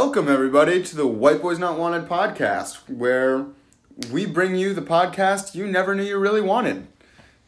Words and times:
Welcome, 0.00 0.28
everybody, 0.28 0.80
to 0.80 0.96
the 0.96 1.08
White 1.08 1.42
Boys 1.42 1.58
Not 1.58 1.76
Wanted 1.76 2.08
podcast, 2.08 2.88
where 2.88 3.46
we 4.12 4.26
bring 4.26 4.54
you 4.54 4.72
the 4.72 4.80
podcast 4.80 5.56
you 5.56 5.66
never 5.66 5.92
knew 5.92 6.04
you 6.04 6.18
really 6.18 6.40
wanted. 6.40 6.86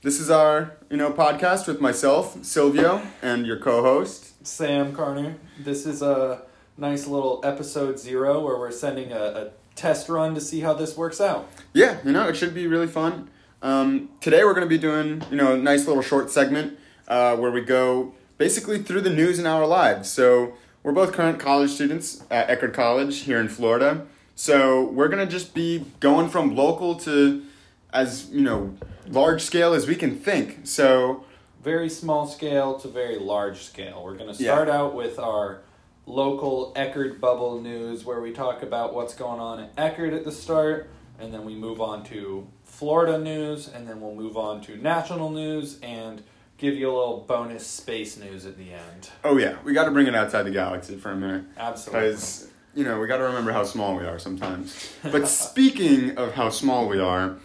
This 0.02 0.18
is 0.18 0.32
our, 0.32 0.72
you 0.90 0.96
know, 0.96 1.12
podcast 1.12 1.68
with 1.68 1.80
myself, 1.80 2.44
Silvio, 2.44 3.02
and 3.22 3.46
your 3.46 3.56
co-host. 3.56 4.44
Sam 4.44 4.92
Carner. 4.92 5.36
This 5.60 5.86
is 5.86 6.02
a 6.02 6.42
nice 6.76 7.06
little 7.06 7.40
episode 7.44 8.00
zero 8.00 8.44
where 8.44 8.58
we're 8.58 8.72
sending 8.72 9.12
a, 9.12 9.22
a 9.22 9.50
test 9.76 10.08
run 10.08 10.34
to 10.34 10.40
see 10.40 10.58
how 10.58 10.74
this 10.74 10.96
works 10.96 11.20
out. 11.20 11.48
Yeah, 11.72 11.98
you 12.04 12.10
know, 12.10 12.28
it 12.28 12.36
should 12.36 12.52
be 12.52 12.66
really 12.66 12.88
fun. 12.88 13.30
Um, 13.62 14.08
today 14.20 14.42
we're 14.42 14.54
going 14.54 14.66
to 14.66 14.68
be 14.68 14.76
doing, 14.76 15.22
you 15.30 15.36
know, 15.36 15.54
a 15.54 15.56
nice 15.56 15.86
little 15.86 16.02
short 16.02 16.32
segment 16.32 16.80
uh, 17.06 17.36
where 17.36 17.52
we 17.52 17.60
go 17.60 18.12
basically 18.38 18.82
through 18.82 19.02
the 19.02 19.10
news 19.10 19.38
in 19.38 19.46
our 19.46 19.68
lives. 19.68 20.10
So 20.10 20.54
we're 20.82 20.92
both 20.92 21.12
current 21.12 21.38
college 21.38 21.70
students 21.70 22.22
at 22.30 22.48
Eckerd 22.48 22.72
College 22.74 23.20
here 23.20 23.38
in 23.40 23.48
Florida. 23.48 24.06
So 24.34 24.84
we're 24.84 25.08
going 25.08 25.24
to 25.26 25.30
just 25.30 25.52
be 25.54 25.84
going 26.00 26.28
from 26.28 26.56
local 26.56 26.94
to 27.00 27.44
as, 27.92 28.30
you 28.30 28.40
know, 28.40 28.74
large 29.08 29.42
scale 29.42 29.74
as 29.74 29.86
we 29.86 29.94
can 29.94 30.16
think. 30.16 30.60
So 30.64 31.24
Very 31.62 31.90
small 31.90 32.26
scale 32.26 32.78
to 32.80 32.88
very 32.88 33.18
large 33.18 33.64
scale. 33.64 34.02
We're 34.02 34.16
going 34.16 34.34
to 34.34 34.42
Yeah. 34.42 34.54
start 34.54 34.70
out 34.70 34.94
with 34.94 35.18
our 35.18 35.60
local 36.06 36.72
Eckerd 36.74 37.20
bubble 37.20 37.60
news 37.60 38.04
where 38.06 38.20
we 38.22 38.32
talk 38.32 38.62
about 38.62 38.94
what's 38.94 39.14
going 39.14 39.40
on 39.40 39.60
at 39.60 39.76
Eckerd 39.76 40.16
at 40.16 40.24
the 40.24 40.32
start, 40.32 40.88
and 41.18 41.34
then 41.34 41.44
we 41.44 41.54
move 41.54 41.78
on 41.82 42.02
to 42.04 42.46
Florida 42.64 43.18
news, 43.18 43.68
and 43.68 43.86
then 43.86 44.00
we'll 44.00 44.14
move 44.14 44.38
on 44.38 44.62
to 44.62 44.76
national 44.78 45.28
news 45.30 45.78
and 45.82 46.22
give 46.60 46.76
you 46.76 46.88
a 46.88 46.94
little 46.94 47.24
bonus 47.26 47.66
space 47.66 48.18
news 48.18 48.46
at 48.46 48.56
the 48.56 48.72
end. 48.72 49.10
Oh 49.24 49.38
yeah, 49.38 49.56
we 49.64 49.72
got 49.72 49.86
to 49.86 49.90
bring 49.90 50.06
it 50.06 50.14
outside 50.14 50.42
the 50.44 50.50
galaxy 50.50 50.96
for 50.96 51.10
a 51.10 51.16
minute 51.16 51.44
Absolutely. 51.56 52.08
because 52.10 52.48
you 52.74 52.84
know 52.84 53.00
we 53.00 53.08
got 53.08 53.16
to 53.16 53.24
remember 53.24 53.50
how 53.50 53.64
small 53.64 53.96
we 53.96 54.04
are 54.04 54.18
sometimes. 54.18 54.92
But 55.02 55.26
speaking 55.26 56.16
of 56.16 56.34
how 56.34 56.50
small 56.50 56.86
we 56.86 57.00
are, 57.00 57.36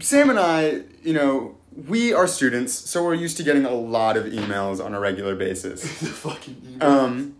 Sam 0.00 0.30
and 0.30 0.38
I, 0.38 0.82
you 1.02 1.14
know, 1.14 1.56
we 1.88 2.12
are 2.12 2.26
students, 2.26 2.72
so 2.72 3.02
we're 3.02 3.14
used 3.14 3.38
to 3.38 3.42
getting 3.42 3.64
a 3.64 3.72
lot 3.72 4.16
of 4.16 4.26
emails 4.26 4.84
on 4.84 4.94
a 4.94 5.00
regular 5.00 5.34
basis. 5.34 5.82
the 6.00 6.06
fucking 6.06 6.60
email. 6.74 6.88
Um, 6.88 7.36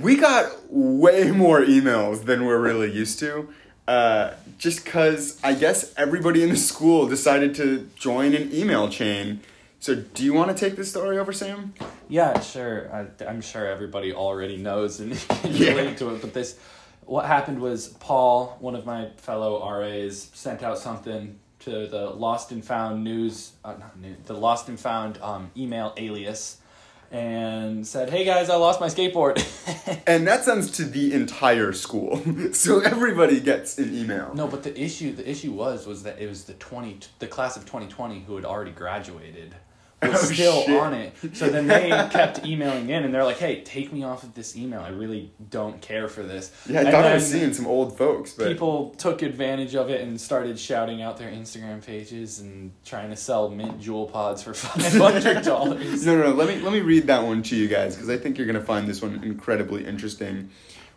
we 0.00 0.16
got 0.16 0.52
way 0.70 1.32
more 1.32 1.60
emails 1.60 2.24
than 2.24 2.46
we're 2.46 2.60
really 2.60 2.92
used 2.92 3.18
to. 3.18 3.48
Uh, 3.88 4.32
just 4.56 4.84
because 4.84 5.38
I 5.42 5.54
guess 5.54 5.92
everybody 5.96 6.42
in 6.42 6.48
the 6.48 6.56
school 6.56 7.06
decided 7.06 7.54
to 7.56 7.90
join 7.96 8.34
an 8.34 8.54
email 8.54 8.88
chain. 8.88 9.40
So, 9.84 9.94
do 9.94 10.24
you 10.24 10.32
want 10.32 10.48
to 10.50 10.58
take 10.58 10.76
this 10.76 10.88
story 10.88 11.18
over, 11.18 11.30
Sam? 11.30 11.74
Yeah, 12.08 12.40
sure. 12.40 12.90
I, 12.90 13.24
I'm 13.26 13.42
sure 13.42 13.66
everybody 13.66 14.14
already 14.14 14.56
knows 14.56 14.98
and 14.98 15.12
can 15.28 15.52
Yeah. 15.52 15.72
relate 15.72 15.98
to 15.98 16.14
it. 16.14 16.22
But 16.22 16.32
this, 16.32 16.56
what 17.04 17.26
happened 17.26 17.60
was 17.60 17.88
Paul, 17.88 18.56
one 18.60 18.76
of 18.76 18.86
my 18.86 19.10
fellow 19.18 19.60
RAs, 19.78 20.30
sent 20.32 20.62
out 20.62 20.78
something 20.78 21.38
to 21.58 21.86
the 21.86 22.06
Lost 22.08 22.50
and 22.50 22.64
Found 22.64 23.04
news, 23.04 23.52
uh, 23.62 23.74
not 23.78 23.98
news, 24.00 24.16
the 24.24 24.32
Lost 24.32 24.68
and 24.68 24.80
Found 24.80 25.18
um, 25.20 25.50
email 25.54 25.92
alias, 25.98 26.56
and 27.12 27.86
said, 27.86 28.08
"Hey 28.08 28.24
guys, 28.24 28.48
I 28.48 28.56
lost 28.56 28.80
my 28.80 28.86
skateboard." 28.88 29.36
And 30.06 30.26
that 30.26 30.44
sends 30.44 30.70
to 30.78 30.84
the 30.84 31.12
entire 31.12 31.72
school. 31.74 32.22
so 32.52 32.80
everybody 32.80 33.38
gets 33.38 33.76
an 33.76 33.94
email. 33.94 34.32
no, 34.34 34.48
but 34.48 34.62
the 34.62 34.80
issue, 34.80 35.12
the 35.12 35.28
issue 35.30 35.52
was, 35.52 35.86
was 35.86 36.04
that 36.04 36.18
it 36.18 36.26
was 36.26 36.44
the 36.44 36.54
twenty, 36.54 37.00
the 37.18 37.26
class 37.26 37.58
of 37.58 37.66
twenty 37.66 37.86
twenty 37.88 38.20
who 38.20 38.36
had 38.36 38.46
already 38.46 38.70
graduated. 38.70 39.54
Was 40.08 40.30
Oh, 40.30 40.32
still 40.34 40.62
shit. 40.62 40.80
on 40.80 40.94
it. 40.94 41.12
So 41.34 41.48
then 41.48 41.66
they 41.66 41.88
kept 42.10 42.44
emailing 42.46 42.88
in, 42.90 43.04
and 43.04 43.14
they're 43.14 43.24
like, 43.24 43.38
"Hey, 43.38 43.62
take 43.62 43.92
me 43.92 44.02
off 44.04 44.22
of 44.22 44.34
this 44.34 44.56
email. 44.56 44.80
I 44.80 44.88
really 44.90 45.32
don't 45.50 45.80
care 45.80 46.08
for 46.08 46.22
this." 46.22 46.50
Yeah, 46.68 46.78
I 46.78 46.82
And 46.82 46.90
thought 46.90 47.04
I 47.04 47.14
was 47.14 47.26
seeing 47.30 47.52
some 47.52 47.66
old 47.66 47.96
folks, 47.98 48.32
but 48.32 48.48
People 48.48 48.90
took 48.98 49.22
advantage 49.22 49.74
of 49.74 49.90
it 49.90 50.00
and 50.00 50.20
started 50.20 50.58
shouting 50.58 51.02
out 51.02 51.16
their 51.18 51.30
Instagram 51.30 51.84
pages 51.84 52.40
and 52.40 52.72
trying 52.84 53.10
to 53.10 53.16
sell 53.16 53.48
mint 53.50 53.80
Juul 53.80 54.10
pods 54.12 54.42
for 54.42 54.54
five 54.54 54.92
hundred 54.94 55.44
dollars. 55.44 56.04
no, 56.06 56.16
no, 56.16 56.30
no. 56.30 56.34
Let 56.34 56.48
me 56.48 56.60
let 56.62 56.72
me 56.72 56.80
read 56.80 57.06
that 57.08 57.22
one 57.24 57.42
to 57.44 57.56
you 57.56 57.68
guys 57.68 57.94
because 57.94 58.10
I 58.10 58.16
think 58.16 58.38
you're 58.38 58.46
gonna 58.46 58.60
find 58.60 58.86
this 58.88 59.00
one 59.02 59.22
incredibly 59.24 59.84
interesting. 59.86 60.50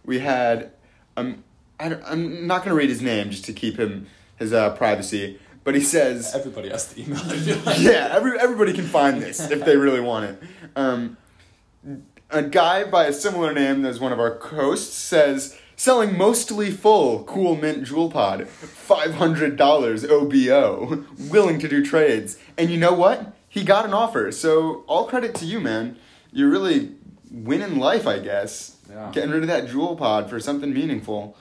We 0.05 0.19
had, 0.19 0.71
um, 1.17 1.43
I 1.79 1.95
I'm 2.05 2.47
not 2.47 2.63
gonna 2.63 2.75
read 2.75 2.89
his 2.89 3.01
name 3.01 3.29
just 3.29 3.45
to 3.45 3.53
keep 3.53 3.77
him 3.77 4.07
his 4.37 4.53
uh, 4.53 4.69
privacy, 4.75 5.39
but 5.67 5.75
he 5.75 5.81
says, 5.81 6.33
Everybody 6.33 6.69
has 6.69 6.93
to 6.93 7.01
email. 7.01 7.21
Like. 7.65 7.79
yeah, 7.79 8.07
every, 8.13 8.39
everybody 8.39 8.71
can 8.71 8.85
find 8.85 9.21
this 9.21 9.51
if 9.51 9.65
they 9.65 9.75
really 9.75 9.99
want 9.99 10.23
it. 10.23 10.41
Um, 10.77 11.17
a 12.29 12.41
guy 12.41 12.85
by 12.85 13.07
a 13.07 13.11
similar 13.11 13.51
name 13.51 13.83
as 13.83 13.99
one 13.99 14.13
of 14.13 14.19
our 14.21 14.39
hosts 14.39 14.95
says, 14.95 15.59
selling 15.75 16.17
mostly 16.17 16.71
full 16.71 17.25
cool 17.25 17.57
mint 17.57 17.83
Juul 17.83 18.09
pod, 18.09 18.47
$500 18.47 20.09
OBO, 20.09 21.03
willing 21.29 21.59
to 21.59 21.67
do 21.67 21.83
trades. 21.83 22.39
And 22.57 22.69
you 22.69 22.77
know 22.77 22.93
what? 22.93 23.35
He 23.49 23.65
got 23.65 23.83
an 23.83 23.93
offer. 23.93 24.31
So 24.31 24.85
all 24.87 25.05
credit 25.05 25.35
to 25.35 25.45
you, 25.45 25.59
man. 25.59 25.97
You're 26.31 26.49
really 26.49 26.95
winning 27.31 27.79
life, 27.79 28.07
I 28.07 28.19
guess. 28.19 28.75
Yeah. 28.89 29.11
Getting 29.11 29.31
rid 29.31 29.41
of 29.41 29.47
that 29.47 29.67
Juul 29.67 29.97
pod 29.97 30.29
for 30.29 30.39
something 30.39 30.73
meaningful. 30.73 31.35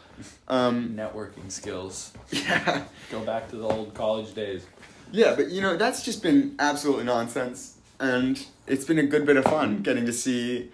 Um, 0.49 0.91
Networking 0.97 1.51
skills. 1.51 2.13
yeah. 2.31 2.85
Go 3.11 3.21
back 3.21 3.49
to 3.51 3.57
the 3.57 3.65
old 3.69 3.95
college 3.95 4.35
days. 4.35 4.67
Yeah, 5.13 5.35
but 5.37 5.51
you 5.51 5.61
know, 5.61 5.77
that's 5.77 6.03
just 6.05 6.23
been 6.23 6.57
absolutely 6.59 7.05
nonsense. 7.05 7.79
And 8.01 8.45
it's 8.67 8.85
been 8.85 8.99
a 8.99 9.07
good 9.07 9.25
bit 9.25 9.37
of 9.37 9.45
fun 9.45 9.83
getting 9.83 10.05
to 10.07 10.13
see 10.13 10.71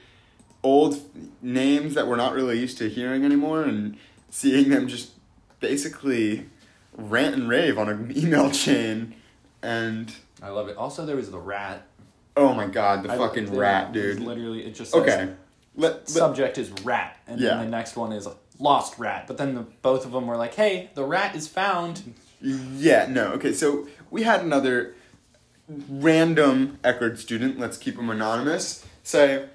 old 0.62 1.00
names 1.43 1.94
that 1.94 2.06
we're 2.06 2.17
not 2.17 2.33
really 2.33 2.59
used 2.59 2.79
to 2.79 2.89
hearing 2.89 3.25
anymore 3.25 3.62
and 3.62 3.97
seeing 4.31 4.71
them 4.71 4.89
just 4.89 5.11
basically 5.61 6.47
rant 6.97 7.34
and 7.34 7.49
rave 7.49 7.79
on 7.79 7.89
an 7.89 8.12
email 8.17 8.50
chain. 8.50 9.15
And 9.62 10.15
I 10.43 10.49
love 10.49 10.69
it. 10.69 10.77
Also, 10.77 11.05
there 11.06 11.17
was 11.17 11.31
the 11.31 11.39
rat. 11.39 11.87
Oh 12.37 12.53
my 12.54 12.66
god, 12.66 13.03
the 13.04 13.12
I- 13.12 13.16
fucking 13.16 13.54
rat, 13.54 13.88
was 13.88 13.94
dude. 13.94 14.20
Literally, 14.20 14.65
it 14.65 14.75
just 14.75 14.93
says, 14.93 15.03
Okay. 15.03 15.32
Let, 15.75 15.93
let, 15.94 16.09
subject 16.09 16.59
is 16.59 16.70
rat, 16.84 17.16
and 17.26 17.41
Yeah. 17.41 17.50
then 17.56 17.65
the 17.65 17.70
next 17.70 17.97
one 17.97 18.12
is 18.12 18.28
lost 18.59 18.98
rat. 18.98 19.26
But 19.26 19.38
then 19.38 19.54
the, 19.54 19.62
both 19.62 20.04
of 20.04 20.12
them 20.12 20.26
were 20.26 20.37
like, 20.37 20.54
"Hey, 20.54 20.91
the 20.94 21.04
rat 21.04 21.34
is 21.34 21.48
found." 21.48 22.15
Yeah, 22.41 23.06
no. 23.09 23.32
Okay, 23.34 23.53
so 23.54 23.87
we 24.10 24.25
had 24.25 24.43
another 24.43 24.94
random 25.88 26.78
Eckerd 26.82 27.19
student, 27.19 27.59
let's 27.59 27.76
keep 27.76 27.98
him 27.98 28.10
anonymous, 28.10 28.84
say, 29.03 29.47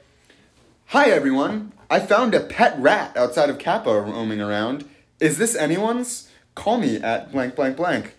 Hi 0.88 1.10
everyone, 1.10 1.74
I 1.90 2.00
found 2.00 2.34
a 2.34 2.40
pet 2.40 2.76
rat 2.80 3.16
outside 3.18 3.50
of 3.50 3.60
Kappa 3.60 3.90
roaming 4.02 4.40
around. 4.42 4.86
Is 5.20 5.38
this 5.38 5.56
anyone's? 5.56 6.30
Call 6.56 6.78
me 6.80 6.96
at 6.98 7.32
blank 7.32 7.56
blank 7.56 7.78
blank. 7.78 8.16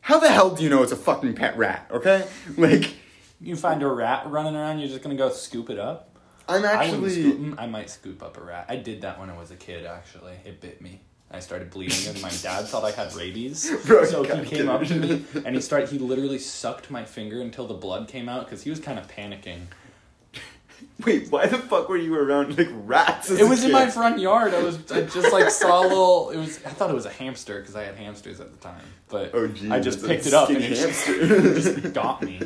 How 0.00 0.18
the 0.18 0.30
hell 0.30 0.50
do 0.54 0.64
you 0.64 0.70
know 0.70 0.82
it's 0.82 0.90
a 0.92 0.96
fucking 0.96 1.34
pet 1.34 1.56
rat, 1.56 1.86
okay? 1.90 2.26
Like, 2.56 2.96
You 3.42 3.56
find 3.56 3.82
a 3.82 3.88
rat 3.88 4.30
running 4.30 4.54
around, 4.56 4.78
you're 4.78 4.88
just 4.88 5.02
gonna 5.02 5.16
go 5.16 5.30
scoop 5.30 5.68
it 5.70 5.78
up. 5.78 6.08
I'm 6.48 6.64
I, 6.64 6.72
actually. 6.72 7.10
scoop, 7.10 7.38
mm, 7.38 7.54
I 7.58 7.66
might 7.66 7.90
scoop 7.90 8.22
up 8.22 8.36
a 8.36 8.40
rat. 8.42 8.66
I 8.68 8.76
did 8.76 9.02
that 9.02 9.18
when 9.18 9.30
I 9.30 9.36
was 9.36 9.50
a 9.50 9.56
kid. 9.56 9.84
Actually, 9.86 10.34
it 10.44 10.60
bit 10.60 10.80
me. 10.80 11.00
I 11.30 11.40
started 11.40 11.70
bleeding, 11.70 12.08
and 12.08 12.20
my 12.20 12.28
dad 12.42 12.66
thought 12.66 12.84
I 12.84 12.90
had 12.90 13.14
rabies. 13.14 13.70
Bro, 13.86 14.04
so 14.04 14.22
you 14.24 14.34
he 14.34 14.56
came 14.56 14.68
up 14.68 14.84
to 14.84 14.94
me, 14.96 15.24
and 15.46 15.54
he 15.54 15.60
started. 15.62 15.88
He 15.88 15.98
literally 15.98 16.38
sucked 16.38 16.90
my 16.90 17.04
finger 17.04 17.40
until 17.40 17.66
the 17.66 17.74
blood 17.74 18.06
came 18.08 18.28
out 18.28 18.44
because 18.44 18.62
he 18.62 18.70
was 18.70 18.78
kind 18.80 18.98
of 18.98 19.08
panicking. 19.08 19.62
Wait, 21.04 21.30
why 21.30 21.46
the 21.46 21.58
fuck 21.58 21.88
were 21.88 21.96
you 21.96 22.14
around 22.14 22.58
like 22.58 22.68
rats? 22.72 23.30
as 23.30 23.40
It 23.40 23.44
a 23.44 23.48
was 23.48 23.60
in 23.64 23.70
kid? 23.70 23.72
my 23.72 23.88
front 23.88 24.18
yard. 24.18 24.52
I 24.52 24.62
was. 24.62 24.76
I 24.92 25.02
just 25.02 25.32
like 25.32 25.48
saw 25.62 25.80
a 25.80 25.86
little. 25.88 26.30
It 26.30 26.36
was. 26.38 26.58
I 26.64 26.70
thought 26.70 26.90
it 26.90 26.94
was 26.94 27.06
a 27.06 27.10
hamster 27.12 27.60
because 27.60 27.76
I 27.76 27.84
had 27.84 27.94
hamsters 27.96 28.40
at 28.40 28.50
the 28.52 28.58
time. 28.58 28.82
But 29.08 29.30
Oh, 29.32 29.46
geez, 29.48 29.70
I 29.70 29.80
just 29.80 30.04
a 30.04 30.08
picked 30.08 30.26
it 30.26 30.34
up 30.34 30.48
and 30.50 30.58
skinny 30.58 30.74
it 30.74 30.76
just, 30.76 31.06
hamster. 31.06 31.34
it 31.34 31.54
just 31.82 31.94
got 31.94 32.22
me. 32.22 32.40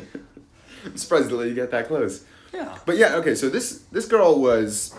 I'm 0.91 0.97
surprised 0.97 1.29
they 1.29 1.33
let 1.33 1.47
you 1.47 1.55
get 1.55 1.71
that 1.71 1.87
close. 1.87 2.23
Yeah. 2.53 2.77
But 2.85 2.97
yeah, 2.97 3.15
okay, 3.15 3.35
so 3.35 3.49
this 3.49 3.83
this 3.91 4.05
girl 4.05 4.39
was 4.39 4.93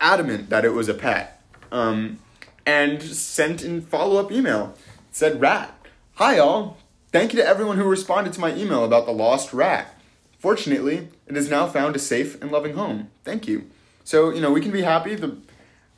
adamant 0.00 0.50
that 0.50 0.64
it 0.64 0.70
was 0.70 0.88
a 0.88 0.94
pet. 0.94 1.42
Um, 1.72 2.18
and 2.66 3.02
sent 3.02 3.62
in 3.62 3.80
follow 3.82 4.20
up 4.20 4.30
email. 4.32 4.74
It 5.10 5.16
said 5.16 5.40
rat. 5.40 5.74
Hi 6.14 6.38
all. 6.38 6.78
Thank 7.12 7.32
you 7.32 7.40
to 7.40 7.46
everyone 7.46 7.76
who 7.76 7.84
responded 7.84 8.32
to 8.34 8.40
my 8.40 8.54
email 8.54 8.84
about 8.84 9.06
the 9.06 9.12
lost 9.12 9.52
rat. 9.52 9.98
Fortunately, 10.38 11.08
it 11.26 11.36
has 11.36 11.48
now 11.48 11.66
found 11.66 11.96
a 11.96 11.98
safe 11.98 12.40
and 12.42 12.50
loving 12.50 12.74
home. 12.74 13.10
Thank 13.24 13.46
you. 13.48 13.70
So, 14.02 14.30
you 14.30 14.40
know, 14.40 14.52
we 14.52 14.60
can 14.60 14.72
be 14.72 14.82
happy. 14.82 15.14
The 15.14 15.36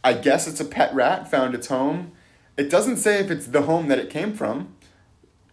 I 0.04 0.12
guess 0.12 0.46
it's 0.46 0.60
a 0.60 0.64
pet 0.64 0.94
rat 0.94 1.30
found 1.30 1.54
its 1.54 1.66
home. 1.66 2.12
It 2.56 2.70
doesn't 2.70 2.98
say 2.98 3.18
if 3.18 3.30
it's 3.30 3.46
the 3.46 3.62
home 3.62 3.88
that 3.88 3.98
it 3.98 4.08
came 4.08 4.34
from. 4.34 4.74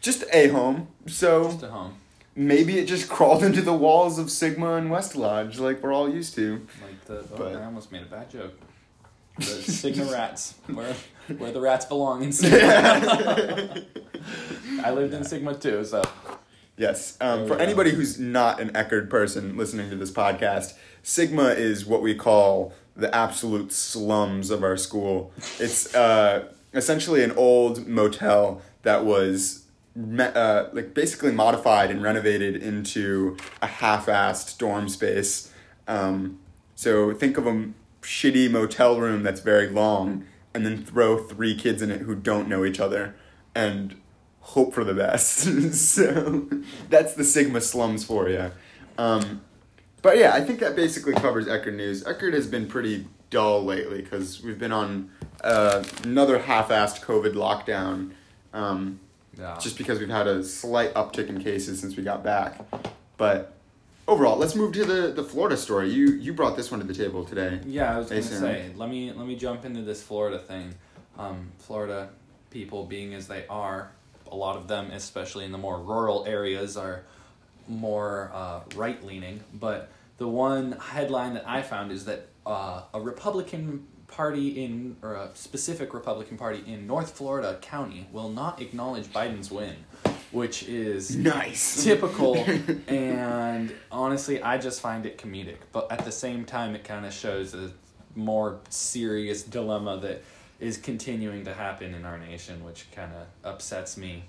Just 0.02 0.24
a 0.32 0.50
home. 0.50 0.90
So 1.08 1.46
Just 1.46 1.64
a 1.64 1.70
home. 1.70 1.96
Maybe 2.36 2.78
it 2.80 2.86
just 2.86 3.10
crawled 3.16 3.44
into 3.44 3.62
the 3.62 3.74
walls 3.74 4.18
of 4.20 4.30
Sigma 4.30 4.74
and 4.76 4.90
West 4.92 5.16
Lodge 5.16 5.60
like 5.60 5.82
we're 5.84 5.94
all 5.94 6.10
used 6.10 6.36
to. 6.36 6.66
Like 6.82 7.06
the. 7.06 7.20
Oh, 7.20 7.38
But- 7.38 7.56
I 7.56 7.66
almost 7.66 7.92
made 7.92 8.04
a 8.04 8.06
bad 8.08 8.30
joke. 8.30 8.54
The 9.38 9.46
Sigma 9.46 10.06
rats, 10.12 10.54
where 10.68 10.94
where 11.40 11.52
the 11.52 11.60
rats 11.60 11.86
belong 11.86 12.22
in 12.24 12.32
Sigma. 12.34 13.84
I 14.84 14.92
lived 14.92 15.14
in 15.14 15.24
Sigma 15.24 15.56
too, 15.56 15.84
so 15.84 16.04
Yes. 16.78 17.18
Um, 17.22 17.48
for 17.48 17.58
anybody 17.58 17.92
who's 17.92 18.20
not 18.20 18.60
an 18.60 18.70
Eckerd 18.74 19.10
person 19.10 19.58
listening 19.58 19.90
to 19.92 19.96
this 19.96 20.12
podcast, 20.12 20.74
Sigma 21.04 21.50
is 21.50 21.86
what 21.86 22.02
we 22.02 22.14
call 22.16 22.74
the 22.96 23.14
absolute 23.16 23.72
slums 23.72 24.50
of 24.52 24.64
our 24.64 24.78
school. 24.78 25.32
It's 25.60 25.94
uh, 25.96 26.50
essentially 26.74 27.24
an 27.24 27.32
old 27.32 27.88
motel 27.88 28.62
that 28.84 29.06
was 29.06 29.63
uh, 29.98 30.70
like 30.74 30.94
basically 30.94 31.32
modified 31.32 31.92
and 31.92 32.02
renovated 32.02 32.56
into 32.56 33.38
a 33.62 33.68
half-assed 33.68 34.58
dorm 34.58 34.90
space. 34.90 35.52
Um, 35.88 36.40
so 36.76 37.14
think 37.14 37.38
of 37.38 37.46
a 37.46 37.70
shitty 38.02 38.50
motel 38.50 39.00
room 39.00 39.24
that's 39.24 39.42
very 39.42 39.70
long, 39.70 40.26
and 40.54 40.66
then 40.66 40.84
throw 40.84 41.18
three 41.18 41.56
kids 41.56 41.82
in 41.82 41.92
it 41.92 42.02
who 42.02 42.16
don't 42.16 42.48
know 42.48 42.66
each 42.66 42.80
other, 42.80 43.16
and 43.56 43.96
hope 44.42 44.74
for 44.74 44.84
the 44.84 44.94
best. 44.94 45.74
so 45.74 46.48
that's 46.90 47.14
the 47.14 47.24
Sigma 47.24 47.62
slums 47.62 48.04
for 48.04 48.30
you. 48.30 48.52
Um, 48.98 49.42
but 50.02 50.18
yeah, 50.18 50.34
I 50.34 50.42
think 50.42 50.60
that 50.60 50.76
basically 50.76 51.14
covers 51.14 51.48
Eckerd 51.48 51.76
news. 51.76 52.04
Eckerd 52.04 52.34
has 52.34 52.46
been 52.46 52.68
pretty 52.68 53.08
dull 53.30 53.64
lately 53.64 54.02
because 54.02 54.44
we've 54.44 54.60
been 54.60 54.72
on 54.72 55.10
uh, 55.44 55.84
another 56.04 56.40
half-assed 56.40 57.02
COVID 57.02 57.34
lockdown. 57.34 58.12
Um, 58.54 59.00
Yeah. 59.38 59.58
just 59.60 59.78
because 59.78 60.00
we've 60.00 60.10
had 60.10 60.28
a 60.28 60.44
slight 60.44 60.94
uptick 60.94 61.28
in 61.28 61.44
cases 61.44 61.80
since 61.80 61.96
we 61.98 62.04
got 62.04 62.24
back. 62.24 62.60
But 63.18 63.54
overall, 64.08 64.38
let's 64.38 64.56
move 64.56 64.74
to 64.74 64.86
the, 64.86 65.12
the 65.12 65.24
Florida 65.24 65.58
story. 65.58 65.90
You 65.90 66.12
you 66.14 66.34
brought 66.34 66.56
this 66.56 66.70
one 66.72 66.80
to 66.80 66.86
the 66.86 66.94
table 66.94 67.24
today. 67.24 67.60
Yeah, 67.66 67.96
I 67.96 68.00
was 68.00 68.10
gonna 68.10 68.22
say. 68.22 68.72
Let 68.76 68.90
me 68.90 69.12
let 69.12 69.28
me 69.28 69.36
jump 69.36 69.66
into 69.66 69.82
this 69.82 70.04
Florida 70.04 70.40
thing. 70.40 70.76
Um, 71.18 71.52
Florida 71.60 72.10
people, 72.50 72.86
being 72.86 73.14
as 73.14 73.28
they 73.28 73.46
are, 73.48 73.92
a 74.32 74.36
lot 74.36 74.56
of 74.56 74.68
them, 74.68 74.92
especially 74.92 75.46
in 75.46 75.52
the 75.52 75.58
more 75.58 75.80
rural 75.80 76.26
areas, 76.28 76.78
are 76.78 77.04
more 77.68 78.32
uh, 78.34 78.62
right 78.76 79.04
leaning. 79.04 79.44
But 79.54 79.92
the 80.18 80.28
one 80.28 80.74
headline 80.74 81.34
that 81.34 81.48
I 81.48 81.62
found 81.62 81.92
is 81.92 82.06
that 82.06 82.28
uh, 82.46 82.84
a 82.94 83.02
Republican 83.02 83.88
party 84.14 84.64
in 84.64 84.96
or 85.02 85.16
a 85.16 85.30
specific 85.34 85.94
Republican 85.94 86.38
party 86.38 86.64
in 86.68 86.86
North 86.86 87.18
Florida 87.18 87.58
County 87.62 88.08
will 88.12 88.30
not 88.30 88.62
acknowledge 88.62 89.06
Biden's 89.08 89.50
win, 89.50 89.76
which 90.32 90.64
is 90.64 91.16
Nice. 91.16 91.84
typical. 91.84 92.36
And 92.88 93.74
honestly 93.92 94.42
i 94.42 94.58
just 94.58 94.82
find 94.82 95.06
it 95.06 95.18
comedic. 95.18 95.58
But 95.72 95.92
at 95.92 96.06
the 96.06 96.12
same 96.12 96.46
time 96.46 96.76
it 96.76 96.84
kind 96.84 97.06
of 97.06 97.14
shows 97.14 97.54
a 97.56 97.72
more 98.16 98.60
serious 98.70 99.42
dilemma 99.44 99.98
that 99.98 100.24
is 100.60 100.78
continuing 100.78 101.44
to 101.46 101.54
happen 101.54 101.96
in 101.96 102.06
our 102.06 102.18
nation 102.20 102.64
which 102.64 102.86
kind 102.92 103.12
of 103.14 103.26
upsets 103.52 103.98
me. 103.98 104.24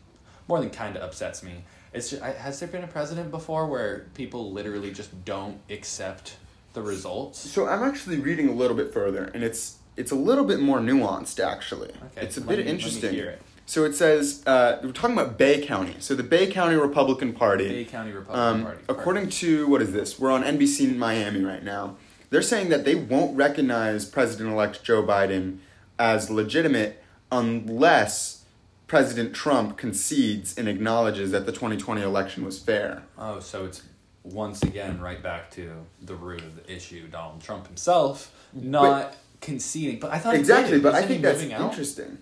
More 0.49 0.61
than 0.61 0.71
kind 0.71 0.97
of 0.97 1.03
upsets 1.03 1.43
me. 1.43 1.65
It's 1.93 2.11
just, 2.11 2.23
has 2.23 2.59
there 2.59 2.69
been 2.69 2.85
a 2.85 2.89
president 2.89 3.31
before 3.31 3.67
where 3.67 4.07
people 4.15 4.51
literally 4.53 4.93
just 4.93 5.25
don't 5.25 5.59
accept 5.71 6.37
the 6.75 6.83
results 6.83 7.39
So 7.39 7.67
I'm 7.67 7.83
actually 7.83 8.19
reading 8.19 8.49
a 8.49 8.53
little 8.53 8.77
bit 8.77 8.93
further, 8.93 9.25
and 9.35 9.43
it's 9.43 9.79
it's 9.97 10.11
a 10.11 10.17
little 10.17 10.45
bit 10.45 10.61
more 10.61 10.81
nuanced 10.81 11.39
actually. 11.45 11.89
okay 11.91 12.23
It's 12.27 12.37
a 12.37 12.41
bit 12.41 12.51
me- 12.51 12.57
let 12.57 12.65
me 12.67 12.71
interesting. 12.73 13.13
hear 13.15 13.31
it. 13.31 13.43
So 13.67 13.85
it 13.85 13.95
says 13.95 14.43
uh, 14.47 14.79
we're 14.83 14.93
talking 14.93 15.17
about 15.17 15.39
Bay 15.39 15.65
County. 15.65 15.95
So 16.01 16.15
the 16.15 16.23
Bay 16.23 16.47
County 16.49 16.75
Republican 16.77 17.33
Party. 17.33 17.69
bay 17.69 17.85
county 17.87 18.13
republican 18.13 18.47
Um, 18.61 18.63
party 18.65 18.81
according 18.89 19.29
to 19.41 19.67
what 19.69 19.81
is 19.81 19.93
this? 19.93 20.19
We're 20.19 20.33
on 20.33 20.43
NBC 20.43 20.81
in 20.91 20.99
Miami 20.99 21.43
right 21.43 21.63
now. 21.65 21.97
They're 22.31 22.43
saying 22.43 22.69
that 22.71 22.85
they 22.85 22.97
won't 22.97 23.37
recognize 23.37 24.05
President-elect 24.05 24.83
Joe 24.83 25.03
Biden 25.05 25.59
as 25.99 26.29
legitimate 26.29 27.01
unless 27.31 28.45
President 28.89 29.35
Trump 29.35 29.77
concedes 29.79 30.59
and 30.59 30.69
acknowledges 30.69 31.31
that 31.31 31.47
the 31.47 31.53
2020 31.53 32.03
election 32.03 32.45
was 32.45 32.59
fair. 32.59 33.05
Oh, 33.17 33.39
so 33.41 33.65
it's 33.67 33.83
once 34.25 34.63
again 34.63 35.01
right 35.01 35.23
back 35.23 35.51
to 35.53 35.71
the 36.03 36.15
root 36.15 36.41
of 36.41 36.57
the 36.57 36.73
issue. 36.75 37.07
Donald 37.09 37.43
Trump 37.43 37.67
himself 37.67 38.35
not 38.55 39.15
conceding, 39.41 39.99
but 40.01 40.11
I 40.11 40.19
thought 40.19 40.35
Exactly, 40.35 40.81
but 40.81 40.95
I 40.95 40.99
Isn't 40.99 41.09
think 41.09 41.23
that's 41.23 41.43
interesting. 41.43 42.19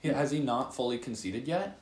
He- 0.00 0.08
Has 0.10 0.30
he 0.30 0.38
not 0.40 0.74
fully 0.76 0.98
conceded 0.98 1.48
yet? 1.48 1.78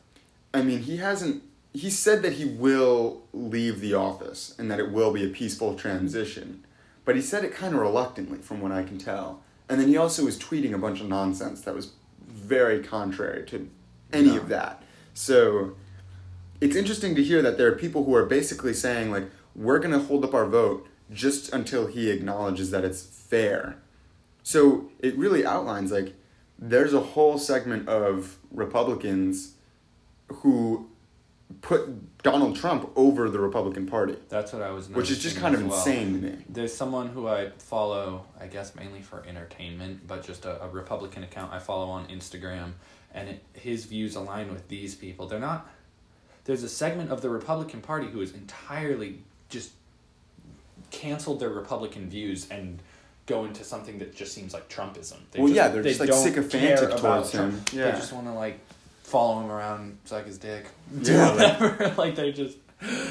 I 0.55 0.63
mean, 0.63 0.81
he 0.81 0.97
hasn't. 0.99 1.43
He 1.75 1.91
said 1.91 2.23
that 2.23 2.35
he 2.35 2.47
will 2.47 3.23
leave 3.35 3.81
the 3.81 3.93
office 3.93 4.55
and 4.59 4.71
that 4.71 4.79
it 4.81 4.91
will 4.91 5.13
be 5.13 5.25
a 5.25 5.29
peaceful 5.29 5.75
transition, 5.75 6.65
but 7.05 7.17
he 7.17 7.21
said 7.21 7.45
it 7.45 7.53
kind 7.53 7.75
of 7.75 7.81
reluctantly, 7.81 8.39
from 8.39 8.63
what 8.63 8.73
I 8.73 8.83
can 8.83 8.97
tell. 8.97 9.43
And 9.69 9.79
then 9.81 9.89
he 9.89 9.97
also 9.99 10.25
was 10.25 10.39
tweeting 10.39 10.73
a 10.73 10.79
bunch 10.79 11.01
of 11.03 11.09
nonsense 11.09 11.61
that 11.63 11.75
was 11.75 11.93
very 12.27 12.83
contrary 12.83 13.45
to 13.49 13.69
any 14.13 14.29
No. 14.31 14.37
of 14.39 14.49
that. 14.49 14.83
So 15.13 15.75
it's 16.63 16.77
interesting 16.77 17.15
to 17.17 17.23
hear 17.25 17.43
that 17.43 17.59
there 17.59 17.67
are 17.69 17.73
people 17.73 18.05
who 18.05 18.15
are 18.15 18.25
basically 18.25 18.73
saying 18.73 19.11
like, 19.11 19.25
"We're 19.57 19.79
going 19.79 19.93
to 19.93 19.99
hold 20.07 20.25
up 20.25 20.35
our 20.35 20.47
vote 20.47 20.87
just 21.13 21.53
until 21.53 21.87
he 21.87 22.11
acknowledges 22.11 22.71
that 22.71 22.85
it's 22.85 23.03
fair." 23.03 23.79
So 24.43 24.91
it 25.01 25.17
really 25.17 25.45
outlines 25.45 25.91
like 25.91 26.15
there's 26.59 26.95
a 26.95 27.01
whole 27.01 27.39
segment 27.39 27.89
of 27.89 28.39
Republicans 28.53 29.55
who 30.29 30.89
put 31.61 32.23
Donald 32.23 32.57
Trump 32.57 32.91
over 32.97 33.29
the 33.31 33.39
Republican 33.39 33.87
Party, 33.87 34.17
That's 34.29 34.53
what 34.53 34.63
I 34.63 34.71
was. 34.71 34.89
which 34.89 35.11
is 35.11 35.23
just 35.23 35.37
kind 35.37 35.55
of 35.55 35.65
well. 35.65 35.77
insane 35.77 36.21
to 36.21 36.27
me. 36.29 36.45
There's 36.49 36.75
someone 36.75 37.09
who 37.09 37.29
I 37.29 37.51
follow, 37.59 38.25
I 38.41 38.47
guess 38.47 38.75
mainly 38.75 39.01
for 39.01 39.25
entertainment, 39.27 40.07
but 40.07 40.25
just 40.27 40.45
a, 40.45 40.63
a 40.65 40.69
Republican 40.69 41.23
account 41.23 41.53
I 41.53 41.59
follow 41.61 41.89
on 41.89 42.07
Instagram, 42.09 42.73
and 43.15 43.29
it, 43.29 43.45
his 43.53 43.85
views 43.85 44.17
align 44.17 44.53
with 44.53 44.67
these 44.69 44.95
people. 44.95 45.29
They're 45.29 45.39
not. 45.39 45.71
There's 46.45 46.63
a 46.63 46.69
segment 46.69 47.11
of 47.11 47.21
the 47.23 47.31
Republican 47.31 47.81
Party 47.81 48.09
who 48.09 48.21
is 48.21 48.33
entirely 48.33 49.21
just 49.49 49.73
canceled 50.91 51.41
their 51.41 51.49
Republican 51.51 52.09
views 52.09 52.49
and 52.51 52.81
go 53.27 53.45
into 53.45 53.65
something 53.65 53.99
that 53.99 54.15
just 54.15 54.33
seems 54.33 54.55
like 54.55 54.69
Trumpism. 54.69 55.17
They 55.33 55.41
Well, 55.41 55.49
just, 55.49 55.57
yeah, 55.57 55.69
they're 55.69 55.83
they 55.83 55.95
just, 55.95 56.01
like, 56.01 56.13
sycophantic 56.13 56.97
towards 56.97 57.33
Trump. 57.33 57.69
him. 57.71 57.79
They 57.79 57.91
just 57.93 58.13
want 58.13 58.27
to 58.27 58.33
like 58.33 58.61
follow 59.03 59.41
him 59.43 59.51
around, 59.51 59.99
suck 60.05 60.27
his 60.27 60.39
dick, 60.39 60.67
do 61.03 61.13
Yeah, 61.13 61.31
like- 61.31 61.61
whatever. 61.61 61.95
like 61.99 62.15
they 62.17 62.33
just. 62.33 62.59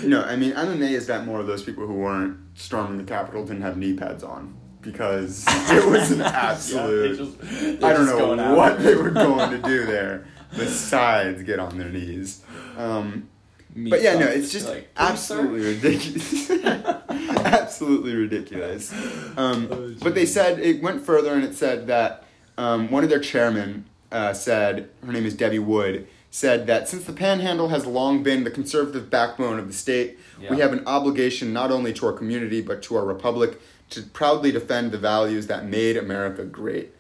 No, 0.04 0.22
I 0.24 0.36
mean, 0.36 0.54
I'm 0.56 0.70
amazed 0.72 1.08
that 1.08 1.26
more 1.26 1.40
of 1.40 1.48
those 1.48 1.64
people 1.64 1.88
who 1.88 1.94
weren't 1.96 2.38
storming 2.54 2.98
the 2.98 3.04
Capitol 3.04 3.44
didn't 3.46 3.64
have 3.64 3.78
knee 3.78 3.94
pads 3.96 4.24
on 4.24 4.54
because 4.82 5.44
it 5.48 5.90
was 5.90 6.12
an 6.12 6.20
Yeah, 6.20 6.28
absolute. 6.52 7.18
they 7.18 7.24
just, 7.26 7.84
I 7.84 7.92
don't 7.94 8.06
know 8.38 8.54
what 8.56 8.80
they 8.80 8.94
were 8.94 9.10
going 9.10 9.50
to 9.50 9.68
do 9.68 9.86
there 9.88 10.28
besides 10.56 11.42
get 11.44 11.58
on 11.60 11.78
their 11.80 11.90
knees. 11.90 12.44
Um, 12.78 13.28
but 13.76 14.02
yeah, 14.02 14.18
no, 14.18 14.26
it's 14.28 14.52
just 14.52 14.68
Like, 14.70 14.90
absolutely 14.98 15.62
ridiculous. 15.62 16.50
absolutely 17.10 18.16
ridiculous. 18.16 18.92
Um, 19.38 19.68
Oh, 19.72 19.94
but 20.02 20.16
they 20.16 20.26
said 20.26 20.60
it 20.60 20.82
went 20.82 21.06
further 21.06 21.34
and 21.34 21.44
it 21.44 21.56
said 21.56 21.88
that 21.88 22.24
um, 22.58 22.90
one 22.90 23.04
of 23.04 23.10
their 23.10 23.20
chairmen 23.20 23.86
uh, 24.12 24.34
said, 24.34 24.90
her 25.06 25.12
name 25.12 25.26
is 25.26 25.34
Debbie 25.36 25.60
Wood, 25.60 26.08
said 26.32 26.68
that 26.68 26.88
since 26.88 27.04
the 27.06 27.14
panhandle 27.14 27.70
has 27.70 27.86
long 27.86 28.24
been 28.24 28.44
the 28.44 28.52
conservative 28.52 29.10
backbone 29.10 29.60
of 29.60 29.68
the 29.68 29.74
state, 29.74 30.18
we 30.50 30.60
have 30.60 30.74
an 30.74 30.84
obligation 30.86 31.52
not 31.54 31.72
only 31.72 31.92
to 31.94 32.06
our 32.06 32.14
community 32.14 32.62
but 32.62 32.82
to 32.84 32.96
our 32.96 33.06
republic 33.06 33.60
to 33.92 34.02
proudly 34.02 34.52
defend 34.52 34.92
the 34.92 34.98
values 34.98 35.48
that 35.48 35.66
made 35.66 35.96
America 35.98 36.44
great. 36.46 36.92